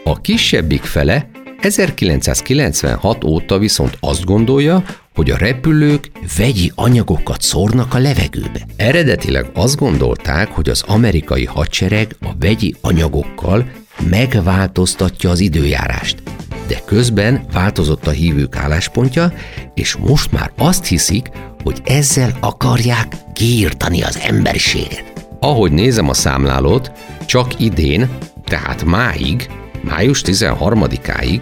A 0.04 0.20
kisebbik 0.20 0.82
fele 0.82 1.30
1996 1.62 3.24
óta 3.24 3.58
viszont 3.58 3.96
azt 4.00 4.24
gondolja, 4.24 4.84
hogy 5.14 5.30
a 5.30 5.36
repülők 5.36 6.10
vegyi 6.36 6.72
anyagokat 6.74 7.40
szórnak 7.42 7.94
a 7.94 7.98
levegőbe. 7.98 8.66
Eredetileg 8.76 9.50
azt 9.54 9.76
gondolták, 9.76 10.48
hogy 10.48 10.68
az 10.68 10.82
amerikai 10.86 11.44
hadsereg 11.44 12.16
a 12.20 12.28
vegyi 12.38 12.74
anyagokkal 12.80 13.70
megváltoztatja 14.10 15.30
az 15.30 15.40
időjárást. 15.40 16.22
De 16.66 16.80
közben 16.84 17.44
változott 17.52 18.06
a 18.06 18.10
hívők 18.10 18.56
álláspontja, 18.56 19.32
és 19.74 19.96
most 19.96 20.32
már 20.32 20.52
azt 20.56 20.86
hiszik, 20.86 21.30
hogy 21.62 21.80
ezzel 21.84 22.36
akarják 22.40 23.16
kiírtani 23.32 24.02
az 24.02 24.18
emberiséget. 24.22 25.26
Ahogy 25.40 25.72
nézem 25.72 26.08
a 26.08 26.14
számlálót, 26.14 26.92
csak 27.26 27.60
idén, 27.60 28.08
tehát 28.44 28.84
máig, 28.84 29.50
május 29.82 30.22
13-áig 30.24 31.40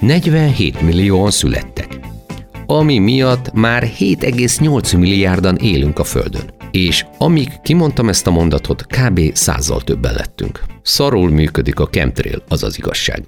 47 0.00 0.80
millióan 0.80 1.30
születtek, 1.30 1.98
ami 2.66 2.98
miatt 2.98 3.52
már 3.52 3.82
7,8 3.98 4.98
milliárdan 4.98 5.56
élünk 5.56 5.98
a 5.98 6.04
Földön. 6.04 6.50
És 6.70 7.04
amíg 7.18 7.60
kimondtam 7.62 8.08
ezt 8.08 8.26
a 8.26 8.30
mondatot, 8.30 8.86
kb. 8.86 9.20
százal 9.32 9.80
többen 9.80 10.14
lettünk. 10.14 10.62
Szarul 10.82 11.30
működik 11.30 11.80
a 11.80 11.88
chemtrail, 11.88 12.42
az 12.48 12.62
az 12.62 12.78
igazság. 12.78 13.24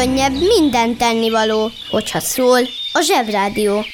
Könnyebb 0.00 0.32
minden 0.58 0.96
tennivaló, 0.96 1.70
hogyha 1.90 2.20
szól 2.20 2.58
a 2.92 3.00
Zsebrádió. 3.00 3.84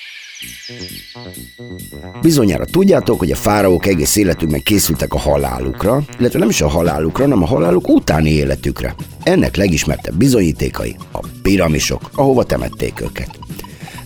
Bizonyára 2.20 2.64
tudjátok, 2.64 3.18
hogy 3.18 3.30
a 3.30 3.36
fáraók 3.36 3.86
egész 3.86 4.16
életükben 4.16 4.62
készültek 4.62 5.12
a 5.12 5.19
halálukra, 5.19 6.02
illetve 6.19 6.38
nem 6.38 6.49
is 6.49 6.60
a 6.60 6.69
halálukra, 6.69 7.23
hanem 7.23 7.42
a 7.42 7.47
haláluk 7.47 7.88
utáni 7.88 8.30
életükre. 8.30 8.95
Ennek 9.23 9.56
legismertebb 9.56 10.16
bizonyítékai 10.16 10.97
a 11.12 11.26
piramisok, 11.42 12.10
ahova 12.14 12.45
temették 12.45 13.00
őket. 13.00 13.38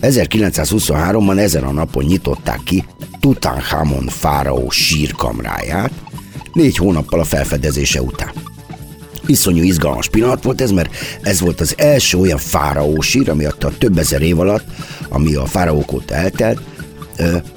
1923-ban 0.01 1.37
ezen 1.37 1.63
a 1.63 1.71
napon 1.71 2.03
nyitották 2.03 2.59
ki 2.63 2.83
Tutankhamon 3.19 4.07
fáraó 4.07 4.69
sírkamráját, 4.69 5.91
négy 6.53 6.77
hónappal 6.77 7.19
a 7.19 7.23
felfedezése 7.23 8.01
után. 8.01 8.31
Iszonyú 9.31 9.63
izgalmas 9.63 10.09
pillanat 10.09 10.43
volt 10.43 10.61
ez, 10.61 10.71
mert 10.71 10.95
ez 11.21 11.39
volt 11.39 11.61
az 11.61 11.73
első 11.77 12.17
olyan 12.17 12.37
fáraó 12.37 13.01
sír, 13.01 13.29
ami 13.29 13.45
a 13.45 13.55
több 13.77 13.97
ezer 13.97 14.21
év 14.21 14.39
alatt, 14.39 14.65
ami 15.09 15.35
a 15.35 15.45
fáraók 15.45 15.93
óta 15.93 16.13
eltelt, 16.13 16.61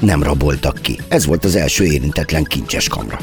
nem 0.00 0.22
raboltak 0.22 0.78
ki. 0.82 0.98
Ez 1.08 1.26
volt 1.26 1.44
az 1.44 1.54
első 1.54 1.84
érintetlen 1.84 2.44
kincses 2.44 2.88
kamra. 2.88 3.18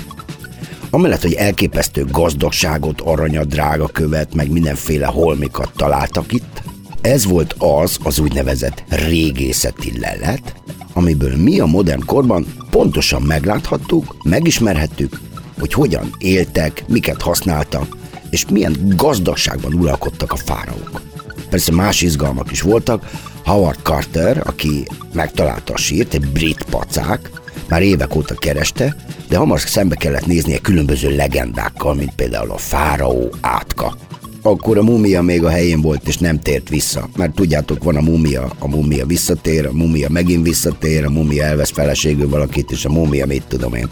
Amellett, 0.90 1.22
hogy 1.22 1.34
elképesztő 1.34 2.06
gazdagságot, 2.12 3.02
aranyat, 3.02 3.48
drága 3.48 3.88
követ, 3.88 4.34
meg 4.34 4.52
mindenféle 4.52 5.06
holmikat 5.06 5.72
találtak 5.76 6.34
itt, 6.34 6.62
ez 7.02 7.26
volt 7.26 7.56
az 7.58 7.98
az 8.04 8.20
úgynevezett 8.20 8.84
régészeti 8.90 10.00
lelet, 10.00 10.54
amiből 10.94 11.36
mi 11.38 11.60
a 11.60 11.66
modern 11.66 12.06
korban 12.06 12.46
pontosan 12.70 13.22
megláthattuk, 13.22 14.16
megismerhettük, 14.24 15.20
hogy 15.60 15.74
hogyan 15.74 16.16
éltek, 16.18 16.84
miket 16.88 17.22
használtak, 17.22 18.00
és 18.32 18.46
milyen 18.50 18.94
gazdagságban 18.96 19.74
uralkodtak 19.74 20.32
a 20.32 20.36
fáraók. 20.36 21.02
Persze 21.50 21.72
más 21.72 22.02
izgalmak 22.02 22.52
is 22.52 22.62
voltak. 22.62 23.10
Howard 23.44 23.80
Carter, 23.84 24.42
aki 24.46 24.86
megtalálta 25.14 25.74
a 25.74 25.78
sírt, 25.78 26.14
egy 26.14 26.28
brit 26.28 26.64
pacák, 26.70 27.30
már 27.70 27.82
évek 27.82 28.16
óta 28.16 28.36
kereste, 28.36 28.96
de 29.28 29.38
hamar 29.38 29.60
szembe 29.60 29.96
kellett 29.96 30.26
néznie 30.26 30.58
különböző 30.58 31.16
legendákkal, 31.16 31.94
mint 31.96 32.16
például 32.16 32.52
a 32.52 32.58
fáraó 32.58 33.36
átka. 33.42 33.98
Akkor 34.42 34.78
a 34.78 34.84
mumia 34.84 35.22
még 35.22 35.44
a 35.44 35.50
helyén 35.50 35.82
volt, 35.82 36.08
és 36.08 36.18
nem 36.18 36.40
tért 36.40 36.70
vissza. 36.70 37.10
Mert 37.18 37.36
tudjátok, 37.36 37.84
van 37.84 37.96
a 37.96 38.02
mumia, 38.02 38.52
a 38.60 38.68
mumia 38.68 39.06
visszatér, 39.06 39.66
a 39.66 39.72
mumia 39.72 40.10
megint 40.10 40.46
visszatér, 40.46 41.06
a 41.06 41.10
mumia 41.10 41.44
elvesz 41.44 41.72
feleségül 41.72 42.30
valakit, 42.30 42.72
és 42.72 42.86
a 42.86 42.90
mumia 42.90 43.26
mit 43.26 43.44
tudom 43.48 43.74
én. 43.74 43.90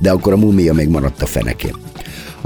De 0.00 0.10
akkor 0.10 0.32
a 0.32 0.36
mumia 0.36 0.72
még 0.72 0.88
maradt 0.88 1.22
a 1.22 1.26
fenekén. 1.26 1.85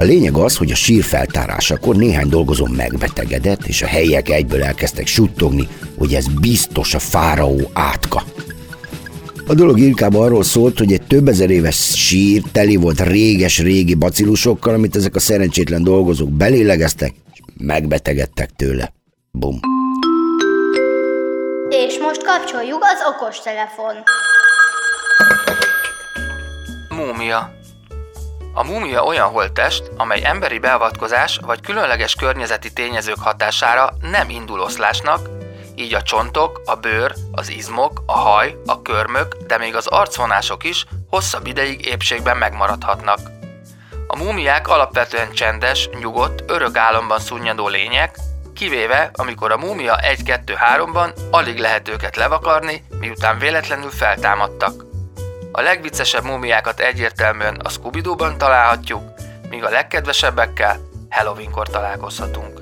A 0.00 0.04
lényeg 0.04 0.36
az, 0.36 0.56
hogy 0.56 0.70
a 0.70 0.74
sír 0.74 1.02
feltárásakor 1.02 1.96
néhány 1.96 2.28
dolgozó 2.28 2.66
megbetegedett, 2.66 3.66
és 3.66 3.82
a 3.82 3.86
helyiek 3.86 4.28
egyből 4.28 4.62
elkezdtek 4.62 5.06
suttogni, 5.06 5.68
hogy 5.98 6.14
ez 6.14 6.26
biztos 6.40 6.94
a 6.94 6.98
fáraó 6.98 7.70
átka. 7.72 8.22
A 9.46 9.54
dolog 9.54 9.78
inkább 9.78 10.14
arról 10.14 10.42
szólt, 10.42 10.78
hogy 10.78 10.92
egy 10.92 11.02
több 11.02 11.28
ezer 11.28 11.50
éves 11.50 11.76
sír 11.96 12.42
teli 12.52 12.76
volt 12.76 13.00
réges-régi 13.00 13.94
bacillusokkal, 13.94 14.74
amit 14.74 14.96
ezek 14.96 15.14
a 15.14 15.20
szerencsétlen 15.20 15.84
dolgozók 15.84 16.30
belélegeztek, 16.30 17.14
és 17.32 17.40
megbetegedtek 17.58 18.50
tőle. 18.56 18.92
Bum. 19.30 19.60
És 21.68 21.98
most 21.98 22.24
kapcsoljuk 22.24 22.82
az 22.82 23.14
okostelefon. 23.14 23.94
Múmia. 26.88 27.59
A 28.52 28.64
múmia 28.64 29.04
olyan 29.04 29.28
holttest, 29.28 29.90
amely 29.96 30.24
emberi 30.24 30.58
beavatkozás 30.58 31.38
vagy 31.42 31.60
különleges 31.60 32.14
környezeti 32.14 32.72
tényezők 32.72 33.18
hatására 33.18 33.92
nem 34.00 34.30
indul 34.30 34.60
oszlásnak, 34.60 35.28
így 35.74 35.94
a 35.94 36.02
csontok, 36.02 36.60
a 36.64 36.74
bőr, 36.74 37.14
az 37.32 37.50
izmok, 37.50 38.02
a 38.06 38.18
haj, 38.18 38.56
a 38.66 38.82
körmök, 38.82 39.36
de 39.46 39.58
még 39.58 39.76
az 39.76 39.86
arcvonások 39.86 40.64
is 40.64 40.86
hosszabb 41.08 41.46
ideig 41.46 41.86
épségben 41.86 42.36
megmaradhatnak. 42.36 43.18
A 44.06 44.16
múmiák 44.16 44.68
alapvetően 44.68 45.32
csendes, 45.32 45.88
nyugodt, 46.00 46.50
örök 46.50 46.76
álomban 46.76 47.18
szunnyadó 47.18 47.68
lények, 47.68 48.18
kivéve 48.54 49.10
amikor 49.14 49.52
a 49.52 49.56
múmia 49.56 49.98
1-2-3-ban 50.02 51.14
alig 51.30 51.58
lehet 51.58 51.88
őket 51.88 52.16
levakarni, 52.16 52.84
miután 52.98 53.38
véletlenül 53.38 53.90
feltámadtak. 53.90 54.89
A 55.52 55.60
legviccesebb 55.60 56.24
múmiákat 56.24 56.80
egyértelműen 56.80 57.54
a 57.54 57.68
scooby 57.68 58.00
találhatjuk, 58.36 59.02
míg 59.50 59.64
a 59.64 59.70
legkedvesebbekkel 59.70 60.80
Halloweenkor 61.08 61.68
találkozhatunk. 61.68 62.60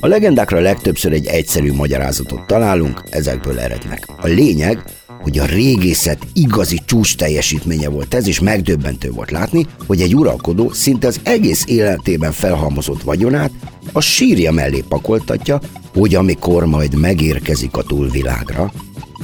A 0.00 0.06
legendákra 0.06 0.60
legtöbbször 0.60 1.12
egy 1.12 1.26
egyszerű 1.26 1.72
magyarázatot 1.72 2.46
találunk, 2.46 3.02
ezekből 3.10 3.60
erednek. 3.60 4.06
A 4.20 4.26
lényeg, 4.26 4.82
hogy 5.22 5.38
a 5.38 5.44
régészet 5.44 6.18
igazi 6.32 6.80
csúcs 6.86 7.16
teljesítménye 7.16 7.88
volt 7.88 8.14
ez, 8.14 8.28
és 8.28 8.40
megdöbbentő 8.40 9.10
volt 9.10 9.30
látni, 9.30 9.66
hogy 9.86 10.00
egy 10.00 10.14
uralkodó 10.14 10.72
szinte 10.72 11.06
az 11.06 11.20
egész 11.22 11.64
életében 11.66 12.32
felhalmozott 12.32 13.02
vagyonát 13.02 13.52
a 13.92 14.00
sírja 14.00 14.52
mellé 14.52 14.84
pakoltatja, 14.88 15.60
hogy 15.94 16.14
amikor 16.14 16.64
majd 16.64 16.94
megérkezik 16.94 17.76
a 17.76 17.82
túlvilágra, 17.82 18.72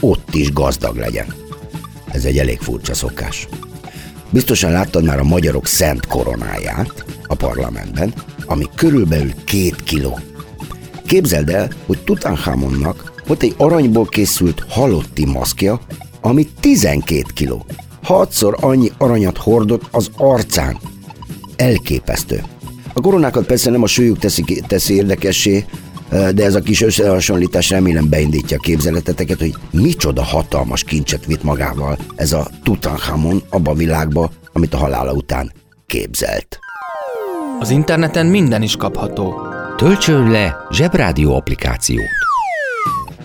ott 0.03 0.35
is 0.35 0.53
gazdag 0.53 0.97
legyen. 0.97 1.35
Ez 2.11 2.25
egy 2.25 2.39
elég 2.39 2.59
furcsa 2.59 2.95
szokás. 2.95 3.49
Biztosan 4.31 4.71
láttad 4.71 5.05
már 5.05 5.19
a 5.19 5.25
magyarok 5.25 5.67
szent 5.67 6.07
koronáját 6.07 7.05
a 7.27 7.35
parlamentben, 7.35 8.15
ami 8.47 8.65
körülbelül 8.75 9.33
két 9.45 9.83
kiló. 9.83 10.19
képzeld 11.07 11.49
el, 11.49 11.69
hogy 11.87 11.99
Tutankhamonnak 11.99 13.13
volt 13.27 13.43
egy 13.43 13.55
aranyból 13.57 14.07
készült 14.07 14.65
halotti 14.69 15.25
maszkja, 15.25 15.81
ami 16.21 16.49
12 16.61 17.23
kiló. 17.35 17.67
Hatszor 18.03 18.57
annyi 18.61 18.91
aranyat 18.99 19.37
hordott 19.37 19.83
az 19.91 20.11
arcán. 20.17 20.79
Elképesztő. 21.57 22.43
A 22.93 23.01
koronákat 23.01 23.47
persze 23.47 23.71
nem 23.71 23.83
a 23.83 23.87
súlyuk 23.87 24.19
teszi, 24.19 24.63
teszi 24.67 24.95
érdekessé, 24.95 25.65
de 26.13 26.45
ez 26.45 26.55
a 26.55 26.61
kis 26.61 26.81
összehasonlítás 26.81 27.71
remélem 27.71 28.09
beindítja 28.09 28.57
a 28.57 28.61
képzeleteteket, 28.61 29.39
hogy 29.39 29.55
micsoda 29.71 30.23
hatalmas 30.23 30.85
kincset 30.85 31.27
vitt 31.27 31.43
magával 31.43 31.99
ez 32.15 32.33
a 32.33 32.47
Tutankhamon 32.63 33.43
abba 33.49 33.71
a 33.71 33.75
világba, 33.75 34.31
amit 34.53 34.75
a 34.75 34.77
halála 34.77 35.13
után 35.13 35.53
képzelt. 35.87 36.59
Az 37.61 37.71
interneten 37.71 38.27
minden 38.27 38.63
is 38.63 38.77
kapható. 38.77 39.35
Töltsön 39.77 40.31
le 40.31 40.57
Zsebrádió 40.71 41.37
applikációt. 41.37 42.09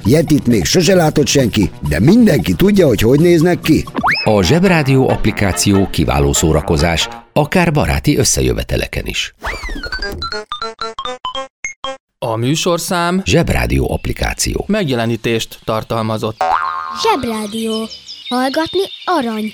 Yetit 0.06 0.48
még 0.48 0.66
sose 0.66 0.96
látott 0.96 1.28
senki, 1.28 1.72
de 1.90 2.00
mindenki 2.00 2.54
tudja, 2.54 2.88
hogy 2.88 3.02
hogy 3.02 3.20
néznek 3.20 3.60
ki. 3.60 3.86
A 4.24 4.44
Zsebrádió 4.44 5.10
applikáció 5.10 5.90
kiváló 5.90 6.34
szórakozás, 6.34 7.10
akár 7.34 7.72
baráti 7.72 8.18
összejöveteleken 8.18 9.06
is. 9.06 9.36
A 12.32 12.36
műsorszám 12.36 13.22
Zsebrádió 13.26 13.92
applikáció. 13.92 14.64
megjelenítést 14.68 15.60
tartalmazott. 15.64 16.44
Zsebrádió. 17.02 17.88
Hallgatni 18.30 18.82
arany. 19.06 19.54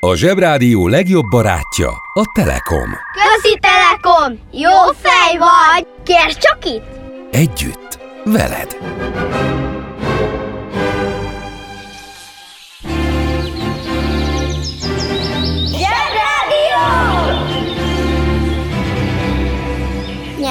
A 0.00 0.14
Zsebrádió 0.14 0.88
legjobb 0.88 1.24
barátja 1.30 1.88
a 2.14 2.22
Telekom. 2.34 2.90
Közi 3.12 3.58
Telekom! 3.60 4.38
Jó 4.52 4.92
fej 5.00 5.38
vagy! 5.38 5.86
Kérd 6.04 6.36
csak 6.38 6.64
itt! 6.64 6.84
Együtt, 7.30 7.98
veled. 8.24 8.76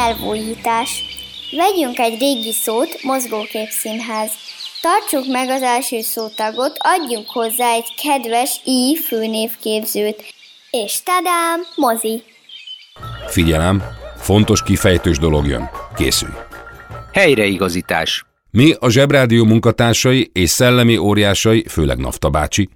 Nyelvújítás. 0.08 1.04
Vegyünk 1.52 2.00
egy 2.00 2.20
régi 2.20 2.52
szót, 2.52 3.04
mozgóképszínház. 3.04 4.32
Tartsuk 4.82 5.34
meg 5.34 5.50
az 5.50 5.62
első 5.62 6.02
szótagot, 6.02 6.78
adjunk 6.78 7.30
hozzá 7.30 7.74
egy 7.74 7.94
kedves 8.02 8.62
i 8.64 8.98
főnévképzőt. 9.06 10.24
És 10.72 11.04
tadám, 11.04 11.62
mozi. 11.76 12.24
Figyelem, 13.28 13.84
fontos 14.18 14.64
kifejtős 14.64 15.18
dolog 15.18 15.48
jön. 15.48 15.70
Készülj. 15.96 16.34
Helyreigazítás. 17.14 18.26
Mi 18.52 18.74
a 18.80 18.90
Zsebrádió 18.90 19.44
munkatársai 19.46 20.30
és 20.34 20.50
szellemi 20.50 20.98
óriásai, 20.98 21.66
főleg 21.70 21.98
Nafta 21.98 22.30
bácsi, 22.30 22.70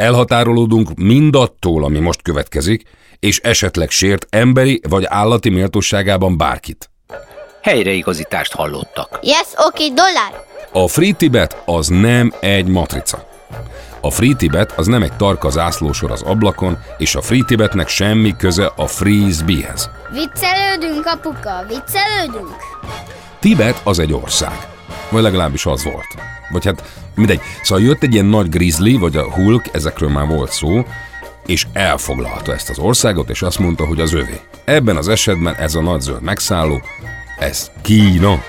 elhatárolódunk 0.00 0.94
mindattól, 0.94 1.84
ami 1.84 1.98
most 1.98 2.22
következik, 2.22 2.82
és 3.18 3.38
esetleg 3.38 3.90
sért 3.90 4.26
emberi 4.30 4.80
vagy 4.88 5.04
állati 5.08 5.48
méltóságában 5.48 6.36
bárkit. 6.36 6.90
Helyreigazítást 7.62 8.52
hallottak. 8.52 9.18
Yes, 9.22 9.46
oké, 9.56 9.84
okay, 9.84 9.94
dollár. 9.94 10.44
A 10.72 10.88
Free 10.88 11.12
Tibet 11.12 11.62
az 11.64 11.88
nem 11.88 12.32
egy 12.40 12.66
matrica. 12.66 13.28
A 14.00 14.10
Free 14.10 14.34
Tibet 14.34 14.72
az 14.72 14.86
nem 14.86 15.02
egy 15.02 15.16
tarka 15.16 15.50
zászlósor 15.50 16.10
az 16.10 16.22
ablakon, 16.22 16.78
és 16.98 17.14
a 17.14 17.22
Free 17.22 17.44
Tibetnek 17.46 17.88
semmi 17.88 18.36
köze 18.36 18.72
a 18.76 18.86
Frisbeehez. 18.86 19.90
Viccelődünk, 20.12 21.06
apuka, 21.06 21.64
viccelődünk. 21.68 22.56
Tibet 23.40 23.80
az 23.84 23.98
egy 23.98 24.12
ország. 24.12 24.68
Vagy 25.10 25.22
legalábbis 25.22 25.66
az 25.66 25.84
volt. 25.84 26.16
Vagy 26.50 26.64
hát 26.64 26.84
mindegy. 27.14 27.40
Szóval 27.62 27.84
jött 27.84 28.02
egy 28.02 28.12
ilyen 28.12 28.26
nagy 28.26 28.48
grizzly, 28.48 28.92
vagy 28.92 29.16
a 29.16 29.30
Hulk, 29.30 29.64
ezekről 29.72 30.08
már 30.08 30.26
volt 30.26 30.52
szó, 30.52 30.84
és 31.46 31.66
elfoglalta 31.72 32.52
ezt 32.52 32.70
az 32.70 32.78
országot, 32.78 33.30
és 33.30 33.42
azt 33.42 33.58
mondta, 33.58 33.86
hogy 33.86 34.00
az 34.00 34.12
övé. 34.12 34.40
Ebben 34.64 34.96
az 34.96 35.08
esetben 35.08 35.54
ez 35.54 35.74
a 35.74 35.80
nagy 35.80 36.00
zöld 36.00 36.22
megszálló, 36.22 36.82
ez 37.38 37.70
Kína. 37.82 38.42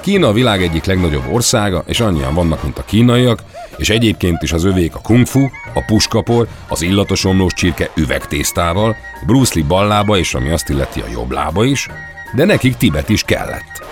Kína 0.00 0.28
a 0.28 0.32
világ 0.32 0.62
egyik 0.62 0.84
legnagyobb 0.84 1.32
országa, 1.32 1.84
és 1.86 2.00
annyian 2.00 2.34
vannak, 2.34 2.62
mint 2.62 2.78
a 2.78 2.84
kínaiak, 2.84 3.42
és 3.76 3.90
egyébként 3.90 4.42
is 4.42 4.52
az 4.52 4.64
övék 4.64 4.94
a 4.94 5.00
kung 5.00 5.26
fu, 5.26 5.40
a 5.74 5.84
puskapor, 5.86 6.48
az 6.68 6.82
illatos 6.82 7.24
omlós 7.24 7.52
csirke 7.52 7.90
üvegtésztával, 7.94 8.96
Bruce 9.26 9.52
Lee 9.54 9.64
ballába 9.66 10.18
és 10.18 10.34
ami 10.34 10.50
azt 10.50 10.68
illeti 10.68 11.00
a 11.00 11.10
jobb 11.12 11.30
lába 11.30 11.64
is, 11.64 11.88
de 12.34 12.44
nekik 12.44 12.76
Tibet 12.76 13.08
is 13.08 13.22
kellett. 13.22 13.84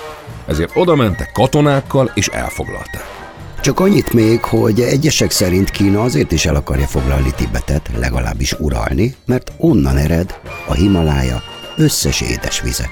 Ezért 0.46 0.70
oda 0.74 0.94
mentek 0.94 1.32
katonákkal 1.32 2.10
és 2.14 2.28
elfoglalták. 2.28 3.16
Csak 3.60 3.80
annyit 3.80 4.12
még, 4.12 4.44
hogy 4.44 4.80
egyesek 4.80 5.30
szerint 5.30 5.70
Kína 5.70 6.02
azért 6.02 6.32
is 6.32 6.46
el 6.46 6.54
akarja 6.54 6.86
foglalni 6.86 7.32
Tibetet, 7.36 7.90
legalábbis 7.96 8.52
uralni, 8.52 9.14
mert 9.26 9.52
onnan 9.56 9.96
ered 9.96 10.38
a 10.66 10.74
Himalája 10.74 11.42
összes 11.76 12.20
édesvize. 12.20 12.88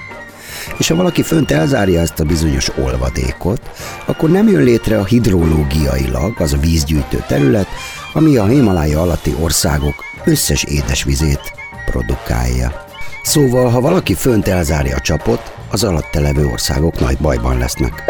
És 0.78 0.88
ha 0.88 0.94
valaki 0.94 1.22
fönt 1.22 1.50
elzárja 1.50 2.00
ezt 2.00 2.20
a 2.20 2.24
bizonyos 2.24 2.68
olvadékot, 2.78 3.60
akkor 4.04 4.30
nem 4.30 4.48
jön 4.48 4.62
létre 4.62 4.98
a 4.98 5.04
hidrológiailag 5.04 6.40
az 6.40 6.52
a 6.52 6.58
vízgyűjtő 6.58 7.24
terület, 7.28 7.68
ami 8.12 8.36
a 8.36 8.46
Himalája 8.46 9.00
alatti 9.00 9.34
országok 9.40 9.94
összes 10.24 10.64
édesvizét 10.64 11.52
produkálja. 11.86 12.84
Szóval, 13.22 13.70
ha 13.70 13.80
valaki 13.80 14.14
fönt 14.14 14.48
elzárja 14.48 14.96
a 14.96 15.00
csapot, 15.00 15.55
az 15.76 15.84
alatte 15.84 16.20
levő 16.20 16.46
országok 16.46 17.00
nagy 17.00 17.18
bajban 17.18 17.58
lesznek. 17.58 18.04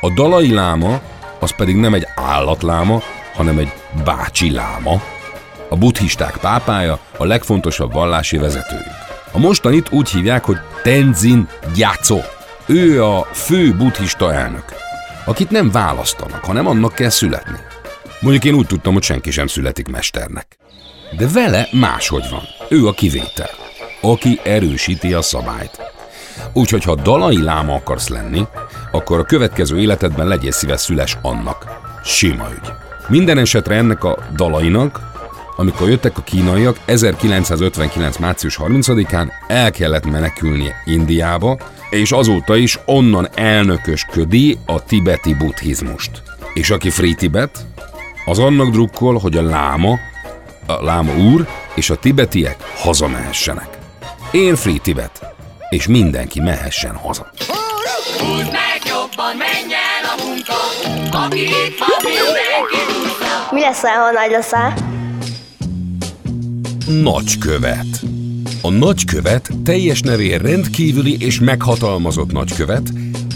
A 0.00 0.10
dalai 0.10 0.52
láma 0.52 1.00
az 1.40 1.50
pedig 1.56 1.76
nem 1.76 1.94
egy 1.94 2.06
állatláma, 2.14 3.02
hanem 3.34 3.58
egy 3.58 3.72
bácsi 4.04 4.50
láma. 4.50 5.02
A 5.68 5.76
buddhisták 5.76 6.36
pápája 6.36 6.98
a 7.16 7.24
legfontosabb 7.24 7.92
vallási 7.92 8.36
vezetőjük. 8.36 8.94
A 9.32 9.38
mostanit 9.38 9.90
úgy 9.90 10.10
hívják, 10.10 10.44
hogy 10.44 10.56
Tenzin 10.82 11.48
Gyatso. 11.74 12.20
Ő 12.66 13.04
a 13.04 13.28
fő 13.32 13.74
buddhista 13.76 14.32
elnök, 14.32 14.64
akit 15.24 15.50
nem 15.50 15.70
választanak, 15.70 16.44
hanem 16.44 16.66
annak 16.66 16.94
kell 16.94 17.08
születni. 17.08 17.58
Mondjuk 18.20 18.44
én 18.44 18.54
úgy 18.54 18.66
tudtam, 18.66 18.92
hogy 18.92 19.02
senki 19.02 19.30
sem 19.30 19.46
születik 19.46 19.88
mesternek. 19.88 20.58
De 21.16 21.28
vele 21.28 21.68
máshogy 21.72 22.24
van. 22.30 22.42
Ő 22.68 22.86
a 22.86 22.92
kivétel, 22.92 23.50
aki 24.00 24.40
erősíti 24.44 25.14
a 25.14 25.22
szabályt. 25.22 25.93
Úgyhogy 26.52 26.84
ha 26.84 26.94
dalai 26.94 27.42
láma 27.42 27.74
akarsz 27.74 28.08
lenni, 28.08 28.46
akkor 28.92 29.18
a 29.18 29.24
következő 29.24 29.78
életedben 29.78 30.26
legyél 30.26 30.52
szíves 30.52 30.80
szüles 30.80 31.18
annak. 31.22 31.66
Sima 32.04 32.46
ügy. 32.52 32.72
Minden 33.08 33.38
esetre 33.38 33.74
ennek 33.74 34.04
a 34.04 34.18
dalainak, 34.36 35.00
amikor 35.56 35.88
jöttek 35.88 36.18
a 36.18 36.22
kínaiak, 36.22 36.76
1959. 36.84 38.16
március 38.16 38.58
30-án 38.62 39.28
el 39.46 39.70
kellett 39.70 40.10
menekülnie 40.10 40.74
Indiába, 40.84 41.58
és 41.90 42.12
azóta 42.12 42.56
is 42.56 42.78
onnan 42.84 43.28
elnökösködi 43.34 44.58
a 44.66 44.84
tibeti 44.84 45.34
buddhizmust. 45.34 46.22
És 46.54 46.70
aki 46.70 46.90
Free 46.90 47.14
Tibet, 47.14 47.66
az 48.24 48.38
annak 48.38 48.70
drukkol, 48.70 49.18
hogy 49.18 49.36
a 49.36 49.42
láma, 49.42 49.98
a 50.66 50.84
láma 50.84 51.16
úr 51.16 51.46
és 51.74 51.90
a 51.90 51.96
tibetiek 51.96 52.56
hazamehessenek. 52.76 53.68
Én 54.30 54.54
Free 54.54 54.78
Tibet, 54.82 55.33
és 55.74 55.86
mindenki 55.86 56.40
mehessen 56.40 56.94
haza. 56.94 57.30
Húzd 58.18 58.52
meg 58.52 58.80
jobban, 58.86 59.36
menj 59.36 59.72
el 59.74 60.04
a 60.16 60.24
munka, 60.24 60.54
aki 61.24 61.40
itt 61.40 61.78
van, 61.78 61.88
mindenki. 62.02 62.76
Mi 63.50 63.60
leszel, 63.60 63.94
ha 63.94 64.10
nagy 64.10 64.30
leszel? 64.30 64.74
Nagykövet. 67.02 68.00
A 68.62 68.70
nagykövet 68.70 69.50
teljes 69.64 70.00
nevén 70.00 70.38
rendkívüli 70.38 71.16
és 71.20 71.40
meghatalmazott 71.40 72.32
nagykövet, 72.32 72.92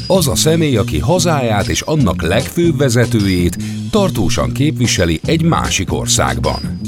az 0.07 0.29
a 0.29 0.37
személy, 0.37 0.77
aki 0.77 0.99
hazáját 0.99 1.67
és 1.67 1.81
annak 1.81 2.23
legfőbb 2.23 2.79
vezetőjét 2.79 3.57
tartósan 3.91 4.53
képviseli 4.53 5.21
egy 5.25 5.43
másik 5.43 5.93
országban. 5.93 6.81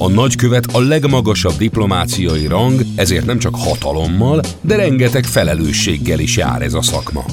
A 0.00 0.08
nagykövet 0.08 0.66
a 0.72 0.80
legmagasabb 0.80 1.56
diplomáciai 1.56 2.46
rang, 2.46 2.80
ezért 2.94 3.26
nem 3.26 3.38
csak 3.38 3.54
hatalommal, 3.56 4.42
de 4.60 4.76
rengeteg 4.76 5.24
felelősséggel 5.24 6.18
is 6.18 6.36
jár 6.36 6.62
ez 6.62 6.74
a 6.74 6.82
szakma. 6.82 7.24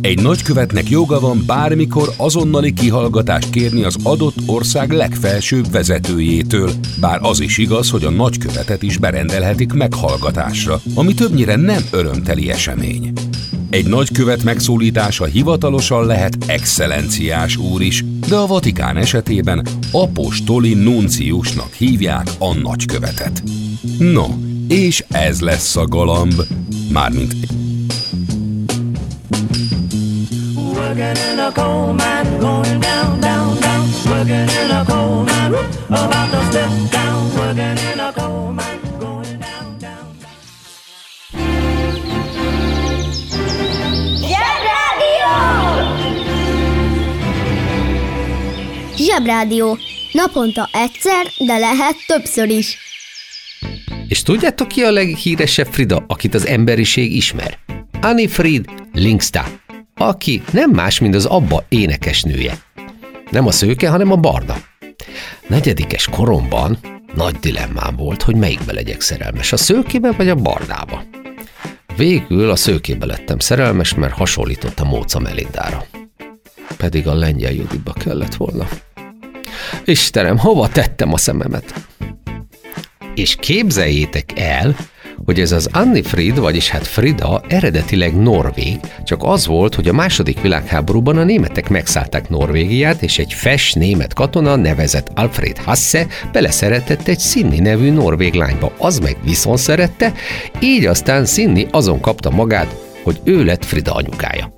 Egy 0.00 0.22
nagykövetnek 0.22 0.88
joga 0.88 1.20
van 1.20 1.42
bármikor 1.46 2.12
azonnali 2.16 2.72
kihallgatást 2.72 3.50
kérni 3.50 3.84
az 3.84 3.96
adott 4.02 4.36
ország 4.46 4.90
legfelsőbb 4.90 5.70
vezetőjétől, 5.70 6.70
bár 7.00 7.18
az 7.22 7.40
is 7.40 7.58
igaz, 7.58 7.90
hogy 7.90 8.04
a 8.04 8.10
nagykövetet 8.10 8.82
is 8.82 8.98
berendelhetik 8.98 9.72
meghallgatásra, 9.72 10.80
ami 10.94 11.14
többnyire 11.14 11.56
nem 11.56 11.82
örömteli 11.90 12.50
esemény. 12.50 13.12
Egy 13.74 13.86
nagykövet 13.86 14.42
megszólítása 14.42 15.24
hivatalosan 15.24 16.06
lehet 16.06 16.36
excellenciás 16.46 17.56
úr 17.56 17.82
is, 17.82 18.04
de 18.28 18.36
a 18.36 18.46
Vatikán 18.46 18.96
esetében 18.96 19.66
apostoli 19.92 20.74
nunciusnak 20.74 21.72
hívják 21.72 22.26
a 22.38 22.54
nagykövetet. 22.54 23.42
No, 23.98 24.26
És 24.68 25.04
ez 25.10 25.40
lesz 25.40 25.76
a 25.76 25.86
galamb, 25.86 26.42
mármint 26.92 27.34
Working 30.56 31.16
in 31.32 31.38
a 31.38 31.52
coal 31.52 31.92
mine, 31.92 32.36
going 32.38 32.78
down, 32.78 33.20
down, 33.20 33.60
down. 33.60 33.86
Working 34.06 34.50
in 34.64 34.70
a 34.70 34.84
coal 34.84 35.24
mine, 35.24 35.56
about 35.88 36.30
to 36.30 36.44
step 36.50 36.70
down. 36.90 37.36
Working 37.36 37.78
in 37.92 37.98
a 37.98 38.12
coal 38.12 38.52
mine, 38.52 38.73
Zsebrádió. 49.04 49.78
Naponta 50.12 50.68
egyszer, 50.72 51.26
de 51.38 51.58
lehet 51.58 51.96
többször 52.06 52.48
is. 52.48 52.76
És 54.08 54.22
tudjátok 54.22 54.68
ki 54.68 54.82
a 54.82 54.90
leghíresebb 54.90 55.66
Frida, 55.66 56.04
akit 56.08 56.34
az 56.34 56.46
emberiség 56.46 57.12
ismer? 57.12 57.58
Annie 58.00 58.28
Fried 58.28 58.64
Linksta, 58.92 59.44
aki 59.94 60.42
nem 60.52 60.70
más, 60.70 60.98
mint 60.98 61.14
az 61.14 61.24
Abba 61.24 61.64
énekesnője. 61.68 62.58
Nem 63.30 63.46
a 63.46 63.50
szőke, 63.50 63.88
hanem 63.88 64.10
a 64.10 64.16
barna. 64.16 64.56
Negyedikes 65.46 66.08
koromban 66.08 66.78
nagy 67.14 67.34
dilemmám 67.34 67.96
volt, 67.96 68.22
hogy 68.22 68.36
melyikbe 68.36 68.72
legyek 68.72 69.00
szerelmes, 69.00 69.52
a 69.52 69.56
szőkébe 69.56 70.12
vagy 70.12 70.28
a 70.28 70.34
barnába. 70.34 71.04
Végül 71.96 72.50
a 72.50 72.56
szőkébe 72.56 73.06
lettem 73.06 73.38
szerelmes, 73.38 73.94
mert 73.94 74.12
hasonlított 74.12 74.80
a 74.80 74.84
Móca 74.84 75.18
Melindára. 75.18 75.86
Pedig 76.76 77.06
a 77.06 77.14
lengyel 77.14 77.52
Judiba 77.52 77.92
kellett 77.92 78.34
volna. 78.34 78.68
Istenem, 79.84 80.38
hova 80.38 80.68
tettem 80.68 81.12
a 81.12 81.16
szememet? 81.16 81.74
És 83.14 83.36
képzeljétek 83.40 84.32
el, 84.36 84.76
hogy 85.24 85.40
ez 85.40 85.52
az 85.52 85.68
Anni 85.72 86.02
Frid, 86.02 86.38
vagyis 86.38 86.68
hát 86.68 86.86
Frida 86.86 87.42
eredetileg 87.48 88.16
norvég, 88.16 88.78
csak 89.04 89.22
az 89.22 89.46
volt, 89.46 89.74
hogy 89.74 89.88
a 89.88 89.92
második 89.92 90.40
világháborúban 90.40 91.16
a 91.16 91.24
németek 91.24 91.68
megszállták 91.68 92.28
Norvégiát, 92.28 93.02
és 93.02 93.18
egy 93.18 93.32
fes 93.32 93.72
német 93.72 94.14
katona 94.14 94.56
nevezett 94.56 95.10
Alfred 95.14 95.58
Hasse 95.58 96.06
beleszeretett 96.32 97.08
egy 97.08 97.20
Sinni 97.20 97.58
nevű 97.58 97.90
norvég 97.90 98.34
lányba, 98.34 98.72
az 98.78 98.98
meg 98.98 99.16
viszont 99.24 99.58
szerette, 99.58 100.12
így 100.60 100.86
aztán 100.86 101.26
Sinni 101.26 101.66
azon 101.70 102.00
kapta 102.00 102.30
magát, 102.30 102.76
hogy 103.02 103.20
ő 103.24 103.44
lett 103.44 103.64
Frida 103.64 103.92
anyukája. 103.92 104.53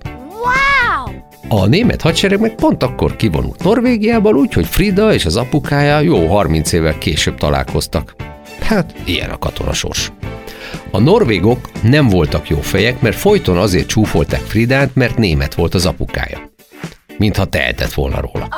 A 1.49 1.67
német 1.67 2.03
hadsereg 2.03 2.41
meg 2.41 2.55
pont 2.55 2.83
akkor 2.83 3.17
kivonult 3.17 3.65
Norvégiából, 3.65 4.37
úgyhogy 4.37 4.67
Frida 4.67 5.13
és 5.15 5.25
az 5.25 5.37
apukája 5.37 6.01
jó 6.01 6.27
30 6.27 6.73
évvel 6.73 6.99
később 6.99 7.35
találkoztak. 7.35 8.15
Hát, 8.61 8.95
ilyen 9.05 9.31
a 9.31 9.39
katonasors. 9.39 10.13
A 10.91 11.01
norvégok 11.01 11.71
nem 11.83 12.09
voltak 12.09 12.49
jó 12.49 12.61
fejek, 12.61 13.01
mert 13.01 13.17
folyton 13.17 13.57
azért 13.57 13.87
csúfolták 13.87 14.41
Fridát, 14.41 14.95
mert 14.95 15.17
német 15.17 15.55
volt 15.55 15.75
az 15.75 15.87
apukája. 15.87 16.51
Mintha 17.19 17.45
tehetett 17.45 17.93
volna 17.93 18.21
róla. 18.21 18.49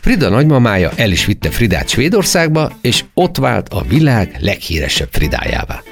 Frida 0.00 0.28
nagymamája 0.28 0.90
el 0.96 1.10
is 1.10 1.24
vitte 1.24 1.50
Fridát 1.50 1.88
Svédországba, 1.88 2.72
és 2.80 3.04
ott 3.14 3.36
vált 3.36 3.68
a 3.68 3.82
világ 3.82 4.36
leghíresebb 4.40 5.08
Fridájává. 5.10 5.82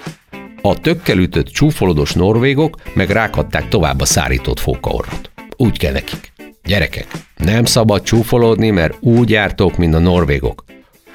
A 0.67 0.81
tökkel 0.81 1.19
ütött 1.19 1.47
csúfolódos 1.47 2.13
norvégok 2.13 2.77
meg 2.95 3.11
rákadták 3.11 3.69
tovább 3.69 4.01
a 4.01 4.05
szárított 4.05 4.61
fókaorrot. 4.61 5.31
Úgy 5.57 5.79
kell 5.79 5.93
nekik. 5.93 6.33
Gyerekek, 6.63 7.07
nem 7.37 7.65
szabad 7.65 8.03
csúfolódni, 8.03 8.71
mert 8.71 8.97
úgy 9.01 9.31
jártok, 9.31 9.77
mint 9.77 9.95
a 9.95 9.99
norvégok. 9.99 10.65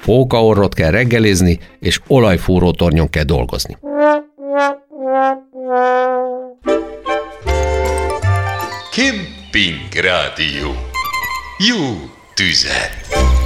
Fókaorrot 0.00 0.74
kell 0.74 0.90
reggelizni, 0.90 1.58
és 1.78 2.00
olajfúró 2.06 2.70
tornyon 2.70 3.10
kell 3.10 3.24
dolgozni. 3.24 3.76
Kemping 8.92 10.04
Rádió. 10.04 10.70
Jó 11.58 12.10
tüzet! 12.34 13.39